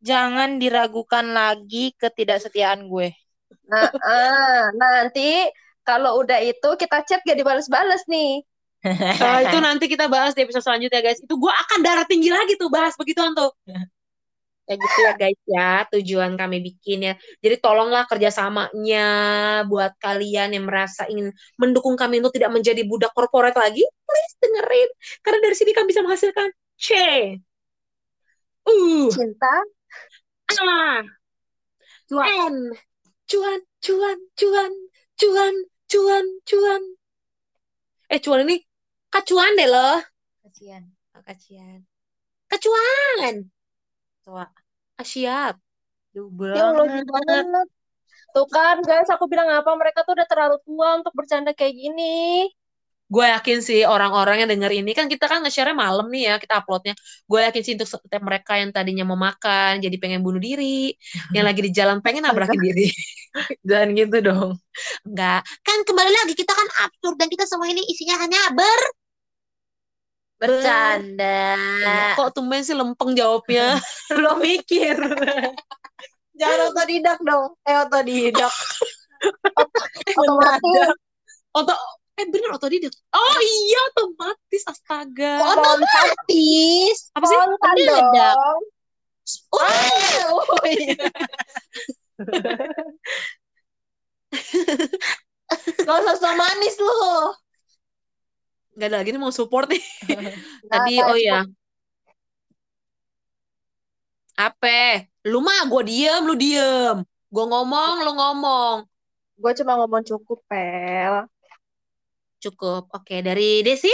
Jangan 0.00 0.56
diragukan 0.56 1.36
lagi 1.36 1.92
ketidaksetiaan 2.00 2.88
gue. 2.88 3.12
Nah, 3.68 3.92
ah, 3.92 4.72
nanti 4.72 5.44
kalau 5.84 6.24
udah 6.24 6.40
itu 6.40 6.70
kita 6.80 7.04
chat 7.04 7.20
gak 7.20 7.36
dibales-bales 7.36 8.08
nih. 8.08 8.40
Nah, 9.20 9.44
itu 9.44 9.60
nanti 9.60 9.84
kita 9.92 10.08
bahas 10.08 10.32
di 10.32 10.40
episode 10.40 10.64
selanjutnya 10.64 11.04
guys 11.04 11.20
itu 11.20 11.34
gue 11.36 11.52
akan 11.52 11.84
darah 11.84 12.08
tinggi 12.08 12.32
lagi 12.32 12.56
tuh 12.56 12.72
bahas 12.72 12.96
begituan 12.96 13.36
tuh 13.36 13.52
kayak 14.66 14.78
gitu 14.80 14.98
ya 15.02 15.12
guys 15.18 15.40
ya 15.46 15.70
tujuan 15.92 16.32
kami 16.38 16.62
bikin 16.62 16.98
ya. 17.10 17.14
Jadi 17.42 17.56
tolonglah 17.58 18.06
kerjasamanya 18.06 19.06
buat 19.66 19.92
kalian 19.98 20.54
yang 20.56 20.64
merasa 20.68 21.06
ingin 21.10 21.34
mendukung 21.58 21.98
kami 21.98 22.22
untuk 22.22 22.34
tidak 22.36 22.54
menjadi 22.54 22.82
budak 22.86 23.12
korporat 23.12 23.54
lagi 23.56 23.82
please 24.06 24.34
dengerin. 24.42 24.90
Karena 25.24 25.38
dari 25.42 25.56
sini 25.56 25.70
kami 25.74 25.86
bisa 25.90 26.02
menghasilkan 26.04 26.48
C. 26.80 26.88
U. 28.68 29.08
Cinta, 29.10 29.56
A. 30.60 31.02
N. 32.50 32.56
Cuan 33.30 33.60
cuan 33.78 34.18
cuan 34.34 34.72
cuan 35.14 35.54
cuan 35.86 36.24
cuan. 36.48 36.82
Eh 38.10 38.18
cuan 38.18 38.42
ini 38.42 38.58
kacuan 39.06 39.54
deh 39.54 39.70
loh. 39.70 40.02
Kasihan. 40.42 40.82
Oh, 41.14 41.22
kacian. 41.22 41.86
Kecuan 42.50 43.50
Ah, 45.00 45.06
siap 45.12 45.54
Double 46.14 46.54
ya 46.56 46.62
Allah 46.70 46.86
banget. 46.86 47.04
gimana? 47.06 47.58
Tuh 48.34 48.46
kan 48.54 48.76
guys, 48.88 49.08
aku 49.14 49.24
bilang 49.32 49.48
apa 49.58 49.70
mereka 49.80 50.00
tuh 50.06 50.12
udah 50.16 50.28
terlalu 50.30 50.56
tua 50.66 50.88
untuk 51.00 51.12
bercanda 51.18 51.50
kayak 51.58 51.74
gini. 51.82 52.04
gue 53.10 53.26
yakin 53.26 53.58
sih 53.58 53.82
orang-orang 53.82 54.38
yang 54.46 54.50
denger 54.54 54.70
ini 54.70 54.90
kan 54.94 55.10
kita 55.10 55.26
kan 55.26 55.42
nge-share 55.42 55.74
malam 55.74 56.06
nih 56.14 56.30
ya 56.30 56.34
kita 56.38 56.62
uploadnya 56.62 56.94
gue 57.26 57.40
yakin 57.42 57.62
sih 57.66 57.74
untuk 57.74 57.90
setiap 57.90 58.22
mereka 58.22 58.54
yang 58.62 58.70
tadinya 58.70 59.02
mau 59.02 59.18
makan 59.18 59.82
jadi 59.82 59.96
pengen 59.98 60.22
bunuh 60.22 60.38
diri 60.38 60.94
yang 61.34 61.42
lagi 61.42 61.58
di 61.66 61.70
jalan 61.74 61.98
pengen 62.06 62.22
nabrakin 62.22 62.54
diri 62.62 62.86
Jangan 63.68 63.88
gitu 63.98 64.16
dong. 64.26 64.50
enggak 65.06 65.40
Kan 65.66 65.78
kembali 65.86 66.12
lagi 66.22 66.34
kita 66.38 66.52
kan 66.54 66.68
absurd 66.86 67.16
dan 67.18 67.28
kita 67.30 67.44
semua 67.50 67.66
ini 67.70 67.82
isinya 67.90 68.16
hanya 68.22 68.40
ber 68.54 68.80
Bercanda. 70.40 71.52
Iya, 71.84 72.16
kok 72.16 72.32
tumben 72.32 72.64
sih 72.64 72.72
lempeng 72.72 73.12
jawabnya 73.12 73.76
Lo 74.24 74.40
mikir. 74.40 74.96
Jangan 76.40 76.72
otodidak 76.72 77.20
dong. 77.20 77.52
Eh 77.68 77.76
otodidak. 77.76 78.54
Otomatis 80.20 80.88
Oto 81.52 81.74
eh 82.20 82.28
bener 82.28 82.52
otodidak 82.52 82.92
oh 83.16 83.38
iya 83.40 83.80
otomatis 83.92 84.62
astaga 84.68 85.40
otomatis? 85.56 87.08
apa 87.16 87.24
sih 87.24 87.36
spontan 87.36 87.74
Mendadak. 87.80 88.36
dong. 88.36 88.62
Oh, 89.54 90.42
iya. 90.66 91.06
Gak 95.86 95.98
usah 96.06 96.34
manis 96.34 96.76
lu. 96.78 97.34
Nggak 98.76 98.86
ada 98.90 98.96
lagi 99.02 99.10
nih 99.12 99.20
mau 99.20 99.34
support 99.34 99.66
nih 99.70 99.82
tadi 100.72 100.94
oh 101.02 101.18
ya 101.18 101.42
apa 104.40 105.04
lu 105.28 105.44
mah 105.44 105.68
gue 105.68 105.82
diem 105.84 106.22
lu 106.24 106.34
diem 106.38 106.96
gue 107.30 107.44
ngomong 107.46 107.94
lu 108.06 108.12
ngomong 108.16 108.76
Gue 109.40 109.56
cuma 109.56 109.72
ngomong 109.80 110.04
cukup, 110.04 110.44
Pel. 110.44 111.24
cukup 112.44 112.92
oke 112.92 113.16
dari 113.24 113.64
Desi 113.64 113.88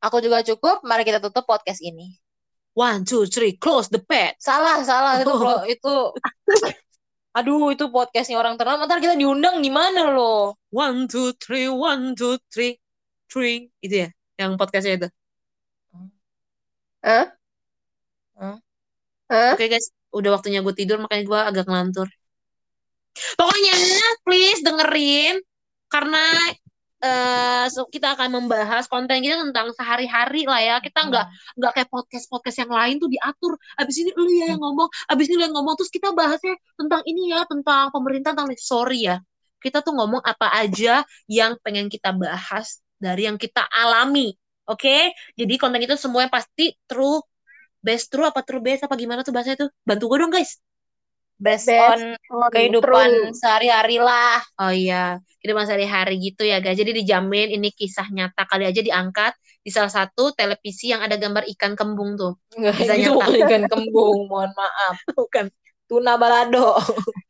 Aku 0.00 0.20
juga 0.24 0.44
cukup. 0.44 0.80
Mari 0.84 1.04
kita 1.08 1.20
tutup 1.20 1.44
podcast 1.44 1.80
ini. 1.84 2.16
one 2.72 3.04
two 3.04 3.24
three 3.28 3.56
close 3.56 3.88
the 3.92 4.00
pet 4.00 4.36
Salah, 4.40 4.80
salah 4.84 5.20
itu 5.20 5.32
Oh. 5.32 5.60
itu. 5.76 5.96
Aduh, 7.36 7.68
itu 7.72 7.88
podcastnya 7.92 8.40
orang 8.40 8.56
ternama. 8.56 8.88
Ntar 8.88 9.00
kita 9.00 9.12
diundang 9.12 9.60
gimana 9.60 10.08
lo? 10.08 10.56
one 10.72 11.04
two 11.04 11.36
three 11.36 11.68
one 11.68 12.16
two 12.16 12.40
three 12.48 12.80
three 13.30 13.70
itu 13.84 14.06
ya 14.06 14.08
yang 14.40 14.54
podcastnya 14.60 14.94
itu? 15.00 15.08
Hah? 17.06 17.26
Hah? 18.36 18.56
Oke 19.54 19.66
guys, 19.70 19.90
udah 20.14 20.30
waktunya 20.38 20.60
gue 20.62 20.74
tidur 20.76 20.98
makanya 21.02 21.24
gue 21.26 21.40
agak 21.50 21.64
ngelantur. 21.66 22.08
Pokoknya 23.38 23.74
please 24.26 24.60
dengerin 24.60 25.40
karena 25.88 26.22
eh, 27.00 27.64
so- 27.72 27.88
kita 27.88 28.16
akan 28.16 28.28
membahas 28.40 28.84
konten 28.88 29.20
kita 29.24 29.40
tentang 29.40 29.72
sehari-hari 29.76 30.44
lah 30.48 30.60
ya. 30.60 30.76
Kita 30.84 31.08
nggak 31.08 31.26
nggak 31.58 31.72
kayak 31.76 31.88
podcast 31.92 32.26
podcast 32.28 32.58
yang 32.64 32.72
lain 32.72 32.96
tuh 33.02 33.08
diatur. 33.12 33.52
Abis 33.80 33.96
ini 34.04 34.10
lu 34.16 34.28
ya 34.32 34.52
yang 34.56 34.60
ngomong, 34.60 34.88
abis 35.12 35.24
ini 35.30 35.34
lu 35.40 35.42
yang 35.48 35.54
ngomong. 35.56 35.74
Terus 35.80 35.90
kita 35.92 36.12
bahasnya 36.12 36.54
tentang 36.76 37.02
ini 37.08 37.32
ya, 37.32 37.44
tentang 37.48 37.88
pemerintah, 37.94 38.30
tentang 38.36 38.50
sorry 38.60 39.08
ya. 39.08 39.16
Kita 39.60 39.80
tuh 39.80 39.96
ngomong 39.96 40.22
apa 40.22 40.52
aja 40.60 41.02
yang 41.26 41.56
pengen 41.64 41.88
kita 41.88 42.12
bahas 42.12 42.84
dari 42.96 43.28
yang 43.28 43.36
kita 43.36 43.64
alami. 43.68 44.32
Oke, 44.66 45.14
jadi 45.38 45.54
konten 45.60 45.78
itu 45.84 45.94
semuanya 45.94 46.28
pasti 46.32 46.74
true 46.90 47.22
best 47.86 48.10
true 48.10 48.26
apa 48.26 48.42
true 48.42 48.58
best 48.58 48.82
apa 48.82 48.98
gimana 48.98 49.22
tuh 49.22 49.30
bahasa 49.30 49.54
itu 49.54 49.70
bantu 49.86 50.10
gue 50.10 50.18
dong 50.18 50.34
guys 50.34 50.58
Based 51.36 51.68
Best 51.68 51.78
on 51.92 52.00
kehidupan 52.48 53.36
sehari-hari 53.36 54.00
lah. 54.00 54.40
oh 54.58 54.72
iya 54.72 55.20
kehidupan 55.38 55.68
sehari-hari 55.68 56.16
gitu 56.18 56.42
ya 56.48 56.58
guys 56.64 56.74
jadi 56.80 56.90
dijamin 56.96 57.52
ini 57.52 57.70
kisah 57.70 58.08
nyata 58.10 58.48
kali 58.48 58.64
aja 58.66 58.80
diangkat 58.82 59.36
di 59.60 59.68
salah 59.70 59.92
satu 59.92 60.32
televisi 60.34 60.90
yang 60.90 61.04
ada 61.04 61.14
gambar 61.20 61.44
ikan 61.54 61.76
kembung 61.76 62.16
tuh 62.16 62.40
Nggak, 62.56 62.74
Bisa 62.80 62.94
itu 62.96 63.12
nyata. 63.12 63.22
bukan 63.22 63.38
ikan 63.46 63.62
kembung, 63.70 64.18
mohon 64.26 64.50
maaf. 64.56 64.96
bukan 65.20 65.46
Tuna 65.86 66.18
balado. 66.18 66.74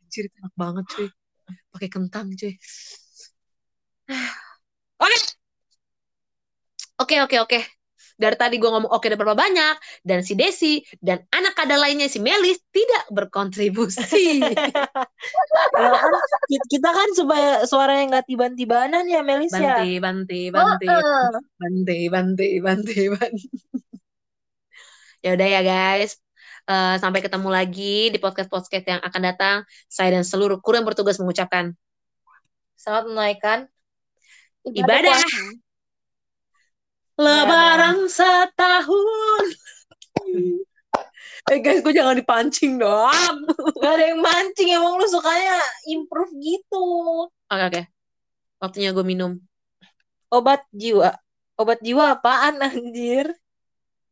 Itu 0.08 0.24
enak 0.32 0.52
banget 0.56 0.84
cuy 0.88 1.08
pakai 1.76 1.88
kentang 1.92 2.32
cuy 2.32 2.54
oke 5.04 5.35
oke 6.96 7.16
oke 7.24 7.36
oke 7.42 7.60
dari 8.16 8.32
tadi 8.32 8.56
gue 8.56 8.64
ngomong 8.64 8.88
oke 8.88 9.04
udah 9.04 9.18
berapa 9.20 9.36
banyak 9.36 9.76
dan 10.00 10.24
si 10.24 10.32
Desi 10.32 10.80
dan 11.04 11.20
anak 11.28 11.52
kada 11.52 11.76
lainnya 11.76 12.08
si 12.08 12.16
Melis 12.16 12.56
tidak 12.72 13.04
berkontribusi 13.12 14.40
Ya 15.76 15.92
kan, 15.92 16.12
ki- 16.48 16.66
kita 16.72 16.88
kan 16.92 17.08
supaya 17.12 17.50
suara 17.68 18.00
yang 18.00 18.08
nggak 18.08 18.24
tiban-tibanan 18.28 19.04
ya 19.04 19.20
Melis 19.20 19.52
ya. 19.52 19.76
banti 19.76 20.00
banti 20.00 20.40
banti 20.48 20.86
Heeh. 20.88 21.24
banti 21.60 21.98
banti 22.08 22.48
banti 22.64 22.98
banti 23.12 23.44
Ya 25.24 25.34
udah 25.34 25.48
ya 25.48 25.60
guys. 25.66 26.16
Eh, 26.66 26.96
sampai 27.02 27.18
ketemu 27.18 27.48
lagi 27.50 28.14
di 28.14 28.18
podcast-podcast 28.22 28.84
yang 28.86 29.02
akan 29.02 29.22
datang. 29.26 29.56
Saya 29.90 30.14
dan 30.14 30.22
seluruh 30.22 30.62
kru 30.62 30.78
yang 30.78 30.86
bertugas 30.86 31.18
mengucapkan 31.18 31.74
Selamat 32.78 33.04
menunaikan 33.10 33.58
ibadah. 34.70 35.18
puasa. 35.18 35.65
Lebaran 37.16 38.04
setahun. 38.12 39.44
eh 41.48 41.58
guys, 41.64 41.80
gue 41.80 41.94
jangan 41.96 42.16
dipancing 42.18 42.76
dong. 42.76 43.36
Gak 43.80 43.92
ada 43.96 44.04
yang 44.12 44.20
mancing 44.20 44.68
emang 44.76 45.00
lu 45.00 45.06
sukanya 45.08 45.56
improve 45.88 46.32
gitu. 46.44 46.84
Oke 47.48 47.64
oke. 47.72 47.82
Waktunya 48.60 48.90
gue 48.92 49.04
minum. 49.06 49.40
Obat 50.28 50.68
jiwa. 50.74 51.16
Obat 51.56 51.80
jiwa 51.80 52.20
apaan 52.20 52.60
anjir? 52.60 53.32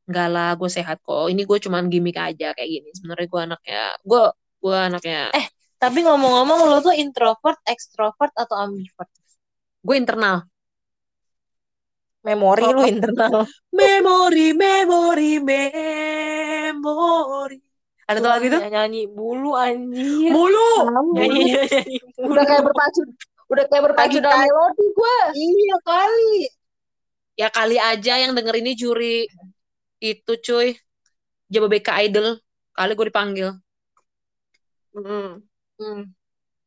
Enggak 0.08 0.28
lah, 0.32 0.50
gue 0.56 0.68
sehat 0.68 1.00
kok. 1.04 1.28
Ini 1.28 1.44
gue 1.44 1.58
cuman 1.60 1.88
gimmick 1.92 2.16
aja 2.16 2.56
kayak 2.56 2.70
gini. 2.70 2.88
Sebenarnya 2.96 3.28
gue 3.28 3.40
anaknya, 3.40 3.82
gue 4.04 4.22
gue 4.64 4.76
anaknya, 4.76 5.20
Eh. 5.36 5.46
Tapi 5.76 6.00
ngomong-ngomong 6.00 6.72
lu 6.72 6.80
tuh 6.80 6.96
introvert, 6.96 7.60
extrovert 7.68 8.32
atau 8.32 8.56
ambivert? 8.56 9.10
gue 9.84 9.96
internal. 10.00 10.48
Memori 12.24 12.64
lu 12.64 12.82
internal. 12.88 13.44
Memori, 13.68 14.56
memori, 14.56 15.32
memori. 15.44 17.58
Ada 18.04 18.20
tuh 18.20 18.30
lagu 18.32 18.44
itu? 18.48 18.58
Nyanyi, 18.60 18.72
nyanyi 18.72 19.02
bulu 19.12 19.52
anjir. 19.56 20.30
Mulu. 20.32 20.68
Nyanyi, 21.16 21.52
nyanyi 21.52 21.98
bulu. 22.16 22.32
Udah 22.36 22.44
kayak 22.48 22.64
berpacu, 22.64 23.00
udah 23.48 23.64
kayak 23.68 23.82
berpacu 23.92 24.16
dalam 24.24 24.40
melodi 24.44 24.86
gue. 24.92 25.16
Iya 25.36 25.76
kali. 25.84 26.36
Ya 27.34 27.48
kali 27.52 27.76
aja 27.80 28.14
yang 28.20 28.32
denger 28.32 28.56
ini 28.60 28.72
juri 28.72 29.28
itu 30.00 30.32
cuy. 30.40 30.76
Jababeka 31.52 31.92
Idol. 32.04 32.40
Kali 32.72 32.92
gue 32.96 33.06
dipanggil. 33.08 33.48
Hmm. 34.96 35.44
Hmm. 35.80 36.02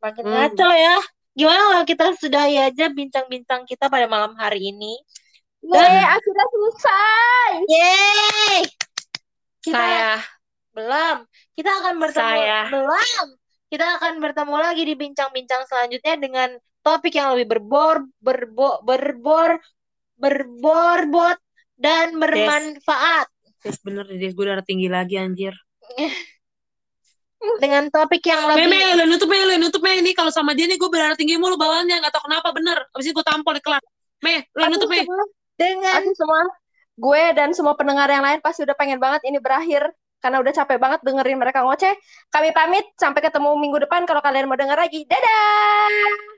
Makin 0.02 0.22
Hmm. 0.22 0.34
ngaco 0.34 0.70
ya. 0.74 0.98
Gimana 1.38 1.62
kalau 1.70 1.86
kita 1.86 2.06
sudahi 2.18 2.58
aja 2.58 2.90
bincang-bincang 2.90 3.62
kita 3.70 3.94
pada 3.94 4.10
malam 4.10 4.34
hari 4.42 4.74
ini? 4.74 4.98
Yeay, 5.68 6.04
akhirnya 6.08 6.46
selesai. 6.48 7.52
Yeay! 7.68 8.58
Kita 9.60 9.76
Saya 9.76 10.16
belum. 10.78 11.18
Kita 11.58 11.72
akan 11.84 11.94
bertemu 11.98 12.38
Saya. 12.40 12.62
belum. 12.70 13.26
Kita 13.68 13.86
akan 14.00 14.14
bertemu 14.24 14.56
lagi 14.56 14.84
di 14.88 14.96
bincang-bincang 14.96 15.68
selanjutnya 15.68 16.16
dengan 16.16 16.50
topik 16.86 17.12
yang 17.20 17.36
lebih 17.36 17.60
berbor, 17.60 18.08
berbo, 18.24 18.80
berbor, 18.86 19.60
berborbot 20.16 21.38
dan 21.76 22.16
bermanfaat. 22.16 23.28
Yes, 23.68 23.84
bener 23.84 24.08
deh, 24.08 24.32
gue 24.32 24.46
darah 24.48 24.64
tinggi 24.64 24.88
lagi 24.88 25.20
anjir. 25.20 25.52
Dengan 27.38 27.86
topik 27.94 28.26
yang 28.26 28.50
Meme, 28.50 28.66
lebih 28.74 28.98
lu 28.98 29.14
nutup 29.14 29.30
Mei, 29.30 29.46
lu 29.46 29.56
nutup 29.62 29.82
Mei. 29.86 30.02
Ini 30.02 30.18
kalau 30.18 30.34
sama 30.34 30.58
dia 30.58 30.66
nih 30.66 30.74
gue 30.74 30.90
berdarah 30.90 31.14
tinggi 31.14 31.38
mulu 31.38 31.54
bawaannya. 31.54 32.02
Gak 32.02 32.10
tau 32.10 32.26
kenapa, 32.26 32.50
bener. 32.50 32.82
Abis 32.98 33.14
itu 33.14 33.14
gue 33.14 33.22
tampol 33.22 33.54
di 33.54 33.62
kelas. 33.62 33.84
Mei, 34.26 34.42
lu 34.58 34.74
nutup 34.74 34.90
Mei. 34.90 35.06
Dengan 35.58 36.06
Aku 36.06 36.14
semua, 36.14 36.42
gue 36.96 37.24
dan 37.34 37.50
semua 37.52 37.74
pendengar 37.74 38.08
yang 38.08 38.24
lain 38.24 38.40
pasti 38.40 38.64
udah 38.64 38.78
pengen 38.78 39.02
banget 39.02 39.26
ini 39.26 39.42
berakhir. 39.42 39.90
Karena 40.18 40.42
udah 40.42 40.50
capek 40.50 40.82
banget 40.82 41.00
dengerin 41.06 41.38
mereka 41.38 41.62
ngoceh. 41.62 41.94
Kami 42.34 42.50
pamit, 42.50 42.86
sampai 42.98 43.22
ketemu 43.22 43.54
minggu 43.54 43.86
depan 43.86 44.02
kalau 44.10 44.22
kalian 44.22 44.50
mau 44.50 44.58
denger 44.58 44.78
lagi. 44.78 45.06
Dadah! 45.06 46.38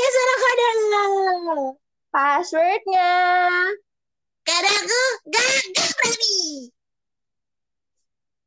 podcast 0.00 0.16
anak 0.16 0.38
kadang 0.42 0.80
Passwordnya. 2.10 3.10
Kadaku, 4.42 5.02
gak 5.30 6.79